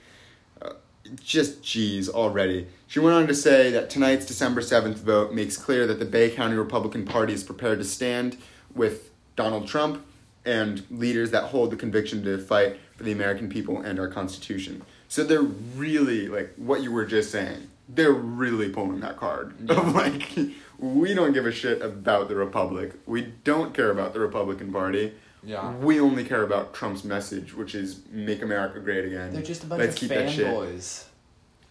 Just 1.22 1.62
geez 1.62 2.10
already. 2.10 2.68
She 2.88 3.00
went 3.00 3.16
on 3.16 3.28
to 3.28 3.36
say 3.36 3.70
that 3.72 3.90
tonight's 3.90 4.26
December 4.26 4.62
7th 4.62 4.96
vote 4.96 5.34
makes 5.34 5.56
clear 5.58 5.86
that 5.86 6.00
the 6.00 6.06
Bay 6.06 6.32
County 6.32 6.56
Republican 6.56 7.06
Party 7.06 7.34
is 7.34 7.44
prepared 7.44 7.78
to 7.80 7.86
stand 7.86 8.38
with 8.74 9.12
Donald 9.36 9.68
Trump 9.68 10.04
and 10.46 10.84
leaders 10.90 11.32
that 11.32 11.46
hold 11.46 11.72
the 11.72 11.76
conviction 11.76 12.24
to 12.24 12.38
fight 12.38 12.80
for 12.96 13.04
the 13.04 13.12
American 13.12 13.50
people 13.50 13.82
and 13.82 14.00
our 14.00 14.08
Constitution. 14.08 14.84
So 15.08 15.24
they're 15.24 15.42
really, 15.42 16.28
like, 16.28 16.54
what 16.56 16.82
you 16.82 16.92
were 16.92 17.06
just 17.06 17.32
saying, 17.32 17.70
they're 17.88 18.12
really 18.12 18.70
pulling 18.70 19.00
that 19.02 19.18
card 19.18 19.70
of, 19.70 19.94
like, 19.94 20.38
we 20.80 21.14
don't 21.14 21.34
give 21.34 21.46
a 21.46 21.52
shit 21.52 21.82
about 21.82 22.30
the 22.30 22.36
Republic. 22.36 22.94
We 23.06 23.34
don't 23.44 23.74
care 23.74 23.92
about 23.92 24.14
the 24.14 24.20
Republican 24.20 24.72
Party. 24.72 25.14
Yeah. 25.46 25.76
We 25.76 26.00
only 26.00 26.24
care 26.24 26.44
about 26.44 26.74
Trump's 26.74 27.04
message, 27.04 27.54
which 27.54 27.76
is 27.76 28.00
make 28.10 28.42
America 28.42 28.80
great 28.80 29.06
again. 29.06 29.32
They're 29.34 29.42
just 29.44 29.64
a 29.64 29.68
bunch 29.68 29.80
Let's 29.82 29.94
of 29.96 30.00
keep 30.00 30.10
that 30.10 30.30
shit. 30.32 30.48
fanboys. 30.48 31.06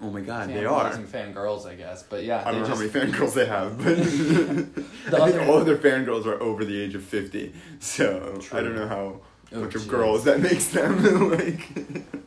Oh 0.01 0.11
my 0.11 0.21
god, 0.21 0.49
they 0.49 0.55
Fanboys 0.55 0.71
are. 0.71 0.93
and 0.93 1.09
fangirls, 1.09 1.67
I 1.67 1.75
guess. 1.77 2.03
But 2.03 2.25
yeah, 2.25 2.43
I 2.47 2.51
don't 2.53 2.63
know 2.63 2.67
just, 2.69 2.93
how 2.95 3.01
many 3.01 3.13
fangirls 3.13 3.35
they 3.35 3.47
have, 3.47 3.79
but 3.79 3.97
The 3.97 4.03
I 5.23 5.31
think 5.31 5.41
other- 5.41 5.43
all 5.45 5.59
of 5.59 5.67
their 5.67 5.77
fangirls 5.79 6.27
are 6.27 6.41
over 6.43 6.65
the 6.65 6.81
age 6.81 6.95
of 6.95 7.03
50. 7.03 7.53
So 7.81 8.39
I 8.53 8.61
don't 8.61 8.75
know 8.77 8.89
how 8.89 9.21
Oh, 9.53 9.61
much 9.61 9.75
of 9.77 9.87
girls 9.87 10.25
that 10.25 10.41
makes 10.41 10.69
them. 10.69 11.31
like, 11.31 11.69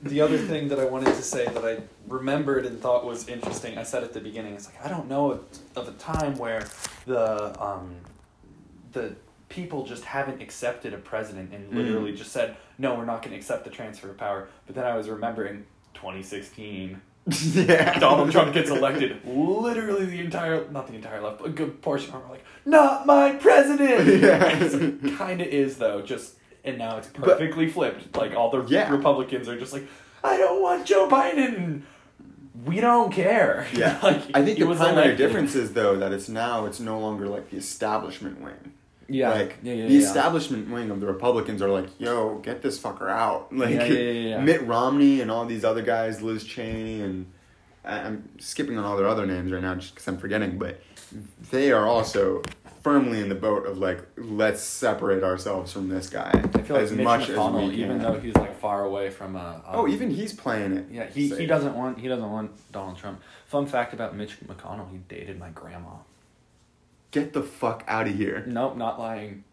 The 0.04 0.22
other 0.22 0.38
thing 0.38 0.70
that 0.70 0.80
I 0.80 0.86
wanted 0.86 1.08
to 1.16 1.22
say 1.22 1.46
that 1.46 1.66
I 1.66 1.80
remembered 2.08 2.66
and 2.66 2.80
thought 2.80 3.06
was 3.06 3.28
interesting, 3.28 3.78
I 3.78 3.84
said 3.84 4.04
at 4.04 4.14
the 4.14 4.22
beginning, 4.22 4.54
it's 4.54 4.66
like 4.68 4.84
I 4.86 4.88
don't 4.88 5.10
know 5.10 5.32
of, 5.32 5.44
of 5.76 5.88
a 5.90 5.92
time 5.94 6.38
where 6.38 6.66
the 7.06 7.62
um, 7.62 7.96
the 8.94 9.16
people 9.50 9.86
just 9.86 10.04
haven't 10.04 10.42
accepted 10.42 10.94
a 10.94 10.98
president 10.98 11.54
and 11.54 11.74
literally 11.74 12.12
mm. 12.12 12.18
just 12.18 12.32
said, 12.32 12.58
no, 12.78 12.96
we're 12.96 13.06
not 13.06 13.22
going 13.22 13.32
to 13.32 13.38
accept 13.38 13.64
the 13.64 13.70
transfer 13.70 14.10
of 14.10 14.18
power. 14.18 14.50
But 14.66 14.76
then 14.76 14.86
I 14.86 14.96
was 14.96 15.10
remembering 15.10 15.66
2016, 15.94 17.02
yeah. 17.54 18.00
Donald 18.00 18.32
Trump 18.32 18.54
gets 18.54 18.70
elected. 18.70 19.20
Literally 19.26 20.06
the 20.06 20.20
entire, 20.20 20.70
not 20.72 20.88
the 20.88 20.96
entire 20.96 21.22
left, 21.22 21.40
but 21.40 21.48
a 21.48 21.52
good 21.52 21.82
portion 21.82 22.14
of 22.14 22.22
them 22.22 22.30
are 22.30 22.32
like, 22.32 22.46
not 22.66 23.06
my 23.06 23.34
president. 23.34 24.08
Yeah. 24.22 25.18
kind 25.18 25.42
of 25.42 25.48
is 25.48 25.78
though, 25.78 26.02
just 26.02 26.36
and 26.64 26.78
now 26.78 26.98
it's 26.98 27.08
perfectly 27.08 27.68
flipped. 27.70 28.16
Like 28.16 28.34
all 28.34 28.50
the 28.50 28.64
Yeah. 28.64 28.92
Republicans 28.92 29.48
are 29.50 29.60
just 29.60 29.74
like, 29.74 29.88
I 30.24 30.38
don't 30.38 30.62
want 30.62 30.86
Joe 30.86 31.08
Biden. 31.10 31.82
We 32.66 32.80
don't 32.80 33.12
care. 33.12 33.68
Yeah, 33.74 34.00
like, 34.02 34.22
I 34.34 34.44
think 34.44 34.58
the 34.60 34.66
was 34.66 34.78
primary 34.78 35.08
elected. 35.08 35.18
difference 35.18 35.56
is 35.56 35.74
though 35.74 35.98
that 35.98 36.12
it's 36.12 36.30
now 36.30 36.66
it's 36.66 36.80
no 36.80 37.00
longer 37.00 37.28
like 37.28 37.50
the 37.50 37.58
establishment 37.58 38.42
wing. 38.42 38.74
Yeah, 39.10 39.30
like 39.30 39.58
yeah, 39.64 39.74
yeah, 39.74 39.88
the 39.88 39.94
yeah. 39.94 40.00
establishment 40.00 40.70
wing 40.70 40.90
of 40.92 41.00
the 41.00 41.08
Republicans 41.08 41.62
are 41.62 41.70
like, 41.70 41.88
"Yo, 42.00 42.40
get 42.40 42.62
this 42.62 42.80
fucker 42.80 43.10
out!" 43.10 43.52
Like. 43.58 43.90
Mitt 44.44 44.66
Romney 44.68 45.22
and 45.22 45.32
all 45.32 45.46
these 45.46 45.64
other 45.64 45.82
guys, 45.82 46.22
Liz 46.22 46.44
Cheney, 46.44 47.02
and 47.02 47.32
I'm 47.86 48.30
skipping 48.40 48.78
on 48.78 48.84
all 48.84 48.98
their 48.98 49.08
other 49.08 49.26
names 49.26 49.52
right 49.52 49.62
now 49.62 49.76
just 49.76 49.96
because 49.96 50.08
I'm 50.08 50.18
forgetting, 50.18 50.58
but 50.58 50.82
they 51.52 51.72
are 51.72 51.88
also 51.88 52.42
firmly 52.84 53.20
in 53.20 53.28
the 53.28 53.36
boat 53.36 53.66
of 53.66 53.78
like, 53.78 54.02
let's 54.18 54.62
separate 54.62 55.24
ourselves 55.24 55.74
from 55.74 55.90
this 55.90 56.10
guy 56.10 56.32
I 56.34 56.62
feel 56.62 56.76
like 56.76 56.86
as 56.86 56.92
Mitch 56.92 57.04
much 57.04 57.28
McConnell, 57.28 57.64
as 57.64 57.70
we 57.70 57.76
can. 57.76 57.80
even 57.86 58.00
though 58.00 58.20
he's 58.20 58.36
like 58.36 58.58
far 58.60 58.86
away 58.86 59.10
from 59.10 59.36
a. 59.36 59.56
um, 59.56 59.62
oh, 59.74 59.88
even 59.88 60.10
he's 60.10 60.34
playing 60.34 60.74
it. 60.74 60.86
yeah, 60.92 61.06
he, 61.08 61.30
he 61.30 61.46
doesn't 61.46 61.76
want 61.76 62.00
he 62.00 62.08
doesn't 62.08 62.30
want 62.30 62.52
Donald 62.72 62.98
Trump. 62.98 63.22
Fun 63.48 63.66
fact 63.66 63.94
about 63.94 64.16
Mitch 64.16 64.40
McConnell: 64.42 64.90
he 64.92 64.98
dated 64.98 65.40
my 65.40 65.50
grandma. 65.50 65.96
Get 67.12 67.34
the 67.34 67.42
fuck 67.44 67.84
out 67.88 68.08
of 68.08 68.16
here. 68.16 68.44
Nope, 68.48 68.76
not 68.78 69.00
lying. 69.00 69.44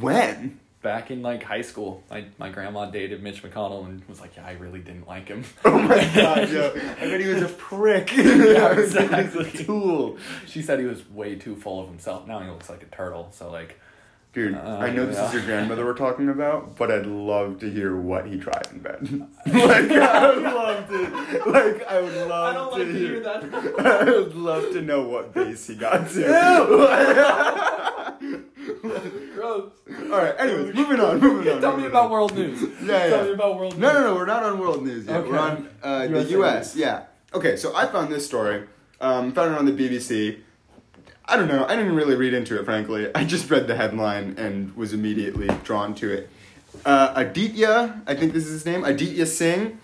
When? 0.00 0.58
Back 0.82 1.12
in 1.12 1.22
like 1.22 1.44
high 1.44 1.60
school, 1.62 2.02
my 2.10 2.24
my 2.38 2.48
grandma 2.48 2.90
dated 2.90 3.22
Mitch 3.22 3.42
McConnell 3.44 3.86
and 3.86 4.02
was 4.08 4.20
like, 4.20 4.34
"Yeah, 4.36 4.44
I 4.44 4.52
really 4.54 4.80
didn't 4.80 5.06
like 5.06 5.28
him." 5.28 5.44
Oh 5.64 5.78
my 5.78 6.04
god, 6.14 6.48
yo. 6.50 6.70
I 6.74 7.04
bet 7.06 7.20
he 7.20 7.28
was 7.28 7.42
a 7.42 7.48
prick. 7.48 8.10
Yeah, 8.16 8.74
He 8.74 8.80
was 8.80 8.96
a 8.96 9.04
exactly. 9.20 9.64
tool. 9.64 10.18
She 10.46 10.60
said 10.60 10.80
he 10.80 10.86
was 10.86 11.08
way 11.10 11.36
too 11.36 11.54
full 11.54 11.80
of 11.80 11.88
himself. 11.88 12.26
Now 12.26 12.40
he 12.40 12.48
looks 12.50 12.68
like 12.68 12.82
a 12.82 12.86
turtle. 12.86 13.28
So 13.30 13.48
like, 13.50 13.78
Dude, 14.32 14.54
Uh, 14.54 14.78
I 14.80 14.88
know 14.88 15.04
this 15.04 15.18
is 15.18 15.34
your 15.34 15.42
grandmother 15.42 15.84
we're 15.84 15.92
talking 15.92 16.30
about, 16.30 16.76
but 16.78 16.90
I'd 16.90 17.04
love 17.04 17.60
to 17.60 17.70
hear 17.70 17.94
what 18.00 18.26
he 18.26 18.38
tried 18.38 18.66
in 18.72 18.78
bed. 18.78 19.02
like, 19.46 19.90
I 19.92 20.30
would 20.34 20.42
love 20.42 20.88
to. 20.88 21.50
Like, 21.50 21.86
I 21.86 22.00
would 22.00 22.14
love 22.28 22.30
I 22.48 22.52
don't 22.54 22.72
to 22.72 22.78
like 22.78 22.86
to 22.92 22.98
hear. 22.98 23.20
that. 23.20 23.78
I 24.00 24.04
would 24.04 24.34
love 24.34 24.72
to 24.72 24.80
know 24.80 25.02
what 25.06 25.34
base 25.34 25.66
he 25.66 25.74
got 25.74 26.08
to. 26.08 26.22
gross. 29.34 29.70
All 30.04 30.08
right. 30.18 30.34
Anyways, 30.38 30.74
moving 30.76 31.00
on. 31.00 31.20
Moving 31.20 31.52
on. 31.52 31.60
Tell 31.60 31.76
me 31.76 31.84
about 31.86 32.06
on. 32.06 32.10
world 32.12 32.34
news. 32.34 32.62
Yeah, 32.62 32.68
yeah. 32.86 33.08
Tell 33.10 33.24
me 33.26 33.32
about 33.32 33.56
world 33.58 33.78
No, 33.78 33.88
news. 33.88 33.94
no, 33.94 34.00
no. 34.00 34.12
No, 34.12 34.14
we're 34.16 34.24
not 34.26 34.42
on 34.44 34.58
world 34.58 34.82
news 34.82 35.06
yet. 35.06 35.28
We're 35.28 35.38
on 35.38 35.68
uh, 35.82 36.06
the 36.06 36.24
U.S. 36.30 36.74
Yeah. 36.74 37.04
Okay. 37.34 37.56
So 37.56 37.76
I 37.76 37.84
found 37.86 38.10
this 38.10 38.24
story. 38.24 38.66
Um, 38.98 39.32
found 39.32 39.52
it 39.52 39.58
on 39.58 39.66
the 39.66 39.72
BBC. 39.72 40.40
I 41.26 41.36
don't 41.36 41.48
know. 41.48 41.64
I 41.66 41.76
didn't 41.76 41.94
really 41.94 42.14
read 42.16 42.34
into 42.34 42.58
it, 42.58 42.64
frankly. 42.64 43.10
I 43.14 43.24
just 43.24 43.50
read 43.50 43.66
the 43.66 43.74
headline 43.76 44.34
and 44.38 44.74
was 44.76 44.92
immediately 44.92 45.48
drawn 45.64 45.94
to 45.96 46.12
it. 46.12 46.30
Uh, 46.84 47.12
Aditya, 47.16 48.02
I 48.06 48.14
think 48.14 48.32
this 48.32 48.46
is 48.46 48.52
his 48.52 48.66
name, 48.66 48.82
Aditya 48.84 49.26
Singh, 49.26 49.78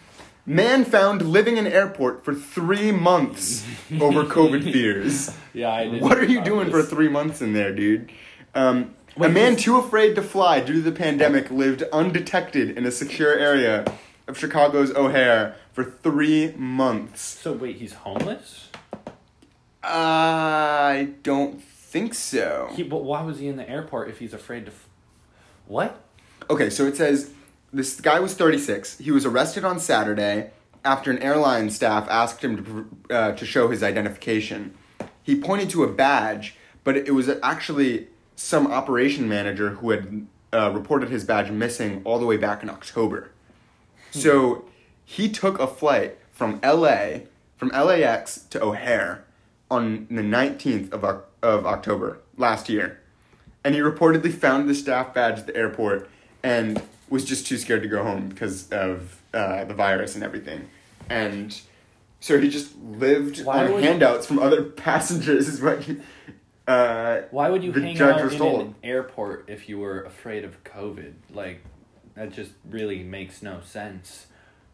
man 0.46 0.84
found 0.84 1.22
living 1.22 1.58
in 1.58 1.66
airport 1.66 2.24
for 2.24 2.34
three 2.34 2.90
months 2.92 3.66
over 4.00 4.24
COVID 4.24 4.72
fears. 4.72 5.30
Yeah, 5.54 5.72
I 5.72 5.88
did. 5.88 6.02
What 6.02 6.18
are 6.18 6.24
you 6.24 6.40
doing 6.44 6.70
this. 6.70 6.70
for 6.70 6.82
three 6.84 7.08
months 7.08 7.42
in 7.42 7.52
there, 7.52 7.74
dude? 7.74 8.12
Um, 8.54 8.94
a 9.16 9.28
man 9.28 9.54
this- 9.54 9.64
too 9.64 9.76
afraid 9.76 10.14
to 10.14 10.22
fly 10.22 10.60
due 10.60 10.74
to 10.74 10.80
the 10.82 10.92
pandemic 10.92 11.50
lived 11.50 11.82
undetected 11.92 12.78
in 12.78 12.86
a 12.86 12.92
secure 12.92 13.36
area 13.36 13.84
of 14.28 14.38
Chicago's 14.38 14.94
O'Hare 14.94 15.56
for 15.72 15.82
three 15.82 16.52
months. 16.56 17.22
So 17.22 17.54
wait, 17.54 17.76
he's 17.76 17.92
homeless. 17.94 18.67
I 19.82 21.10
don't 21.22 21.62
think 21.62 22.14
so. 22.14 22.70
He, 22.74 22.82
but 22.82 23.04
why 23.04 23.22
was 23.22 23.38
he 23.38 23.48
in 23.48 23.56
the 23.56 23.68
airport 23.68 24.08
if 24.08 24.18
he's 24.18 24.34
afraid 24.34 24.66
to? 24.66 24.72
F- 24.72 24.88
what? 25.66 26.02
Okay, 26.50 26.70
so 26.70 26.86
it 26.86 26.96
says 26.96 27.32
this 27.72 28.00
guy 28.00 28.20
was 28.20 28.34
36. 28.34 28.98
He 28.98 29.10
was 29.10 29.24
arrested 29.24 29.64
on 29.64 29.78
Saturday 29.78 30.50
after 30.84 31.10
an 31.10 31.18
airline 31.18 31.70
staff 31.70 32.08
asked 32.08 32.42
him 32.42 32.64
to, 33.08 33.14
uh, 33.14 33.32
to 33.32 33.44
show 33.44 33.68
his 33.68 33.82
identification. 33.82 34.74
He 35.22 35.38
pointed 35.38 35.70
to 35.70 35.84
a 35.84 35.92
badge, 35.92 36.56
but 36.84 36.96
it 36.96 37.12
was 37.14 37.28
actually 37.42 38.08
some 38.36 38.66
operation 38.68 39.28
manager 39.28 39.70
who 39.70 39.90
had 39.90 40.26
uh, 40.52 40.70
reported 40.72 41.10
his 41.10 41.24
badge 41.24 41.50
missing 41.50 42.00
all 42.04 42.18
the 42.18 42.26
way 42.26 42.36
back 42.36 42.62
in 42.62 42.70
October. 42.70 43.30
So 44.10 44.64
he 45.04 45.28
took 45.28 45.58
a 45.58 45.66
flight 45.66 46.18
from 46.32 46.60
LA, 46.62 47.20
from 47.56 47.68
LAX 47.68 48.38
to 48.50 48.62
O'Hare 48.62 49.24
on 49.70 50.06
the 50.10 50.22
19th 50.22 50.92
of, 50.92 51.04
of 51.42 51.66
October 51.66 52.20
last 52.36 52.68
year. 52.68 53.00
And 53.64 53.74
he 53.74 53.80
reportedly 53.80 54.32
found 54.32 54.68
the 54.68 54.74
staff 54.74 55.12
badge 55.12 55.40
at 55.40 55.46
the 55.46 55.56
airport 55.56 56.08
and 56.42 56.80
was 57.10 57.24
just 57.24 57.46
too 57.46 57.56
scared 57.58 57.82
to 57.82 57.88
go 57.88 58.02
home 58.02 58.28
because 58.28 58.70
of 58.70 59.20
uh, 59.34 59.64
the 59.64 59.74
virus 59.74 60.14
and 60.14 60.24
everything. 60.24 60.68
And 61.10 61.58
so 62.20 62.40
he 62.40 62.48
just 62.48 62.76
lived 62.78 63.44
Why 63.44 63.66
on 63.66 63.74
would- 63.74 63.84
handouts 63.84 64.26
from 64.26 64.38
other 64.38 64.62
passengers, 64.86 65.48
is 65.48 65.60
what 65.60 65.82
he, 65.82 65.96
uh, 66.66 67.22
Why 67.30 67.50
would 67.50 67.62
you 67.64 67.72
the 67.72 67.80
hang 67.82 67.96
judge 67.96 68.16
out 68.16 68.24
was 68.24 68.32
in 68.34 68.38
told. 68.38 68.60
an 68.62 68.74
airport 68.82 69.48
if 69.48 69.68
you 69.68 69.78
were 69.78 70.02
afraid 70.02 70.44
of 70.44 70.62
COVID? 70.64 71.14
Like, 71.32 71.62
that 72.14 72.32
just 72.32 72.52
really 72.68 73.02
makes 73.02 73.42
no 73.42 73.60
sense. 73.64 74.26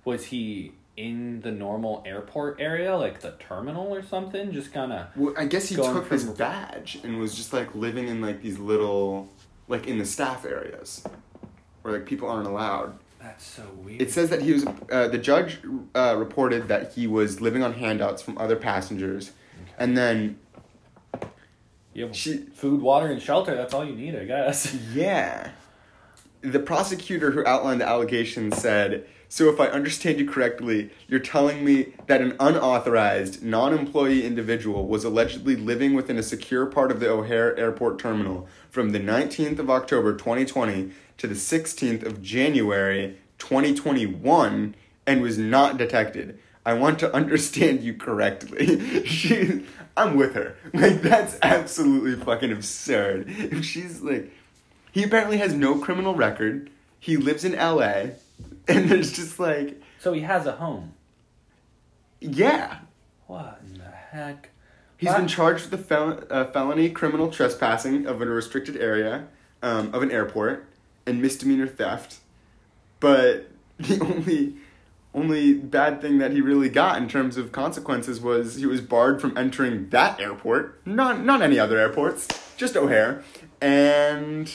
Was 0.04 0.26
he 0.26 0.72
in 0.96 1.40
the 1.40 1.50
normal 1.50 2.02
airport 2.06 2.60
area, 2.60 2.96
like 2.96 3.20
the 3.20 3.32
terminal 3.32 3.92
or 3.94 4.02
something? 4.02 4.52
Just 4.52 4.72
kind 4.72 4.92
of. 4.92 5.06
Well, 5.16 5.34
I 5.36 5.46
guess 5.46 5.68
he 5.68 5.76
took 5.76 6.08
his 6.10 6.24
badge 6.24 6.98
and 7.02 7.18
was 7.18 7.34
just 7.34 7.52
like 7.52 7.74
living 7.74 8.08
in 8.08 8.20
like 8.20 8.42
these 8.42 8.58
little, 8.58 9.28
like 9.68 9.86
in 9.86 9.98
the 9.98 10.06
staff 10.06 10.44
areas, 10.44 11.04
where 11.82 11.94
like 11.94 12.06
people 12.06 12.28
aren't 12.28 12.46
allowed. 12.46 12.98
That's 13.20 13.44
so 13.44 13.62
weird. 13.78 14.02
It 14.02 14.10
says 14.10 14.28
that 14.30 14.42
he 14.42 14.52
was. 14.52 14.66
Uh, 14.90 15.08
the 15.08 15.18
judge 15.18 15.58
uh, 15.94 16.14
reported 16.18 16.68
that 16.68 16.92
he 16.92 17.06
was 17.06 17.40
living 17.40 17.62
on 17.62 17.72
handouts 17.72 18.22
from 18.22 18.36
other 18.38 18.56
passengers, 18.56 19.32
and 19.78 19.96
then 19.96 20.38
you 21.94 22.04
have 22.04 22.14
she, 22.14 22.38
food, 22.54 22.82
water, 22.82 23.06
and 23.06 23.22
shelter. 23.22 23.56
That's 23.56 23.72
all 23.72 23.84
you 23.84 23.94
need, 23.94 24.14
I 24.14 24.24
guess. 24.24 24.74
yeah, 24.94 25.50
the 26.42 26.60
prosecutor 26.60 27.30
who 27.30 27.44
outlined 27.46 27.80
the 27.80 27.88
allegations 27.88 28.56
said. 28.58 29.06
So, 29.34 29.48
if 29.48 29.58
I 29.58 29.66
understand 29.66 30.20
you 30.20 30.28
correctly, 30.28 30.90
you're 31.08 31.18
telling 31.18 31.64
me 31.64 31.94
that 32.06 32.20
an 32.20 32.36
unauthorized, 32.38 33.42
non 33.42 33.76
employee 33.76 34.24
individual 34.24 34.86
was 34.86 35.02
allegedly 35.02 35.56
living 35.56 35.92
within 35.92 36.16
a 36.16 36.22
secure 36.22 36.66
part 36.66 36.92
of 36.92 37.00
the 37.00 37.10
O'Hare 37.10 37.58
Airport 37.58 37.98
terminal 37.98 38.46
from 38.70 38.90
the 38.90 39.00
19th 39.00 39.58
of 39.58 39.68
October 39.68 40.14
2020 40.14 40.92
to 41.18 41.26
the 41.26 41.34
16th 41.34 42.06
of 42.06 42.22
January 42.22 43.18
2021 43.38 44.76
and 45.04 45.20
was 45.20 45.36
not 45.36 45.78
detected. 45.78 46.38
I 46.64 46.74
want 46.74 47.00
to 47.00 47.12
understand 47.16 47.82
you 47.82 47.94
correctly. 47.94 49.04
she, 49.04 49.66
I'm 49.96 50.14
with 50.14 50.34
her. 50.34 50.54
Like, 50.72 51.02
that's 51.02 51.40
absolutely 51.42 52.24
fucking 52.24 52.52
absurd. 52.52 53.24
If 53.28 53.64
she's 53.64 54.00
like, 54.00 54.30
he 54.92 55.02
apparently 55.02 55.38
has 55.38 55.54
no 55.54 55.80
criminal 55.80 56.14
record, 56.14 56.70
he 57.00 57.16
lives 57.16 57.44
in 57.44 57.56
LA, 57.56 58.10
and 58.68 58.88
there's 58.88 59.12
just 59.12 59.38
like, 59.38 59.80
So 60.00 60.12
he 60.12 60.20
has 60.22 60.46
a 60.46 60.52
home. 60.52 60.94
yeah. 62.20 62.78
What 63.26 63.60
in 63.66 63.78
the 63.78 63.84
heck? 63.84 64.50
He's 64.96 65.08
What? 65.08 65.18
been 65.18 65.28
charged 65.28 65.70
with 65.70 65.80
a 65.80 65.82
fel- 65.82 66.22
uh, 66.30 66.44
felony 66.46 66.90
criminal 66.90 67.30
trespassing 67.30 68.06
of 68.06 68.20
a 68.20 68.26
restricted 68.26 68.76
area 68.76 69.26
um, 69.62 69.94
of 69.94 70.02
an 70.02 70.10
airport 70.10 70.66
and 71.06 71.20
misdemeanor 71.20 71.66
theft. 71.66 72.18
But 73.00 73.50
the 73.78 74.00
only 74.02 74.56
only 75.14 75.54
bad 75.54 76.00
thing 76.00 76.18
that 76.18 76.32
he 76.32 76.40
really 76.40 76.68
got 76.68 76.98
in 76.98 77.08
terms 77.08 77.36
of 77.36 77.52
consequences 77.52 78.20
was 78.20 78.56
he 78.56 78.66
was 78.66 78.80
barred 78.80 79.20
from 79.20 79.36
entering 79.38 79.88
that 79.90 80.20
airport, 80.20 80.84
not 80.86 81.24
not 81.24 81.40
any 81.42 81.58
other 81.58 81.78
airports, 81.78 82.28
just 82.56 82.76
O'Hare, 82.76 83.22
and 83.60 84.52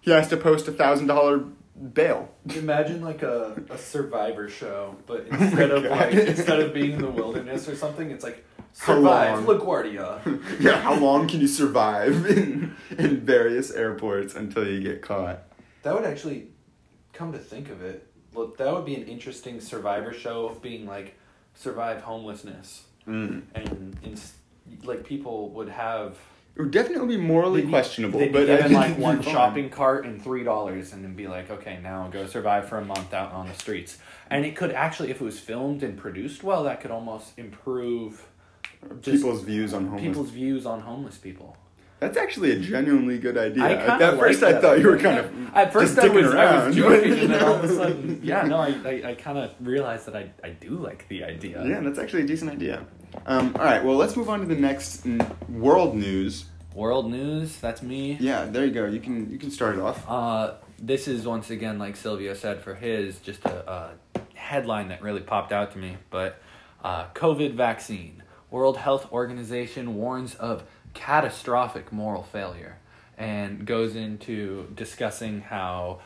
he 0.00 0.10
has 0.10 0.28
to 0.28 0.36
post 0.36 0.66
a 0.68 0.72
thousand 0.72 1.06
dollar 1.06 1.44
bail. 1.80 2.28
Imagine 2.54 3.00
like 3.02 3.22
a, 3.22 3.60
a 3.70 3.78
survivor 3.78 4.48
show, 4.48 4.96
but 5.06 5.26
Oh 5.32 5.36
instead 5.36 5.70
of 5.70 5.84
like 5.84 6.12
instead 6.14 6.60
of 6.60 6.74
being 6.74 6.92
in 6.92 7.02
the 7.02 7.10
wilderness 7.10 7.68
or 7.68 7.74
something, 7.76 8.10
it's 8.10 8.24
like 8.24 8.44
survive? 8.72 9.44
LaGuardia. 9.44 10.40
yeah, 10.60 10.80
how 10.80 10.94
long 10.94 11.26
can 11.28 11.40
you 11.40 11.48
survive 11.48 12.26
in 12.36 12.76
in 12.98 13.20
various 13.20 13.70
airports 13.70 14.34
until 14.34 14.66
you 14.66 14.80
get 14.80 15.02
caught? 15.02 15.42
That 15.82 15.94
would 15.94 16.04
actually 16.04 16.48
come 17.12 17.32
to 17.32 17.38
think 17.38 17.70
of 17.70 17.82
it. 17.82 18.06
Look, 18.34 18.58
that 18.58 18.72
would 18.72 18.84
be 18.84 18.94
an 18.94 19.04
interesting 19.04 19.60
survivor 19.60 20.12
show 20.12 20.46
of 20.46 20.62
being 20.62 20.86
like 20.86 21.14
survive 21.54 22.02
homelessness 22.02 22.84
Mm. 23.06 23.42
and 23.54 23.96
in, 24.04 24.16
like 24.84 25.04
people 25.04 25.48
would 25.52 25.70
have 25.70 26.18
It 26.60 26.64
would 26.64 26.72
definitely 26.72 27.16
be 27.16 27.22
morally 27.22 27.62
they'd 27.62 27.70
questionable, 27.70 28.18
they'd 28.20 28.32
but 28.32 28.42
I 28.42 28.46
given 28.46 28.62
think 28.64 28.74
like 28.74 28.84
it'd 28.90 28.96
be 28.98 29.02
one 29.02 29.22
shopping 29.22 29.70
cart 29.70 30.04
and 30.04 30.22
three 30.22 30.44
dollars, 30.44 30.92
and 30.92 31.02
then 31.02 31.14
be 31.14 31.26
like, 31.26 31.50
okay, 31.50 31.78
now 31.82 32.08
go 32.08 32.26
survive 32.26 32.68
for 32.68 32.76
a 32.76 32.84
month 32.84 33.14
out 33.14 33.32
on 33.32 33.48
the 33.48 33.54
streets. 33.54 33.96
And 34.28 34.44
it 34.44 34.56
could 34.56 34.70
actually, 34.72 35.10
if 35.10 35.22
it 35.22 35.24
was 35.24 35.40
filmed 35.40 35.82
and 35.82 35.96
produced 35.96 36.42
well, 36.44 36.64
that 36.64 36.82
could 36.82 36.90
almost 36.90 37.38
improve 37.38 38.28
just 39.00 39.16
people's 39.16 39.42
views 39.42 39.72
on 39.72 39.86
homeless. 39.86 40.02
people's 40.02 40.30
views 40.30 40.66
on 40.66 40.80
homeless 40.80 41.16
people. 41.16 41.56
That's 41.98 42.16
actually 42.16 42.52
a 42.52 42.58
genuinely 42.58 43.18
good 43.18 43.36
idea. 43.36 43.62
I 43.62 43.72
At 43.72 44.18
first, 44.18 44.42
I 44.42 44.52
that 44.52 44.62
thought 44.62 44.80
you 44.80 44.86
were 44.86 44.98
kind 44.98 45.18
of 45.18 45.54
At 45.54 45.72
first, 45.72 45.96
just 45.96 46.06
I 46.06 46.08
was, 46.10 46.24
dicking 46.26 46.34
I 46.34 46.44
around, 46.44 46.66
was 46.68 46.76
joking, 46.76 47.12
and 47.12 47.30
then 47.30 47.42
all 47.44 47.54
of 47.54 47.64
a 47.64 47.68
sudden, 47.74 48.20
yeah, 48.22 48.42
no, 48.42 48.56
I, 48.56 48.68
I, 48.84 49.02
I 49.10 49.14
kind 49.14 49.36
of 49.38 49.52
realized 49.60 50.06
that 50.06 50.16
I, 50.16 50.30
I 50.42 50.50
do 50.50 50.70
like 50.70 51.06
the 51.08 51.24
idea. 51.24 51.62
Yeah, 51.66 51.80
that's 51.80 51.98
actually 51.98 52.22
a 52.22 52.26
decent 52.26 52.50
idea. 52.50 52.86
Um, 53.26 53.54
all 53.56 53.64
right, 53.64 53.84
well, 53.84 53.96
let's 53.96 54.16
move 54.16 54.30
on 54.30 54.40
to 54.40 54.46
the 54.46 54.54
next 54.54 55.04
n- 55.04 55.20
world 55.50 55.94
news. 55.94 56.46
World 56.74 57.10
news, 57.10 57.58
that's 57.58 57.82
me. 57.82 58.16
Yeah, 58.20 58.44
there 58.44 58.64
you 58.64 58.72
go. 58.72 58.86
You 58.86 59.00
can 59.00 59.30
you 59.30 59.38
can 59.38 59.50
start 59.50 59.76
it 59.76 59.80
off. 59.80 60.08
Uh, 60.08 60.54
this 60.78 61.08
is 61.08 61.26
once 61.26 61.50
again, 61.50 61.78
like 61.78 61.96
Silvio 61.96 62.34
said, 62.34 62.62
for 62.62 62.74
his 62.74 63.18
just 63.18 63.44
a, 63.44 63.70
a 63.70 63.90
headline 64.34 64.88
that 64.88 65.02
really 65.02 65.20
popped 65.20 65.52
out 65.52 65.72
to 65.72 65.78
me. 65.78 65.96
But 66.10 66.40
uh, 66.82 67.06
COVID 67.14 67.54
vaccine. 67.54 68.22
World 68.50 68.78
Health 68.78 69.12
Organization 69.12 69.94
warns 69.94 70.34
of 70.34 70.64
catastrophic 70.92 71.92
moral 71.92 72.24
failure 72.24 72.78
and 73.16 73.64
goes 73.64 73.94
into 73.94 74.68
discussing 74.74 75.42
how 75.42 76.00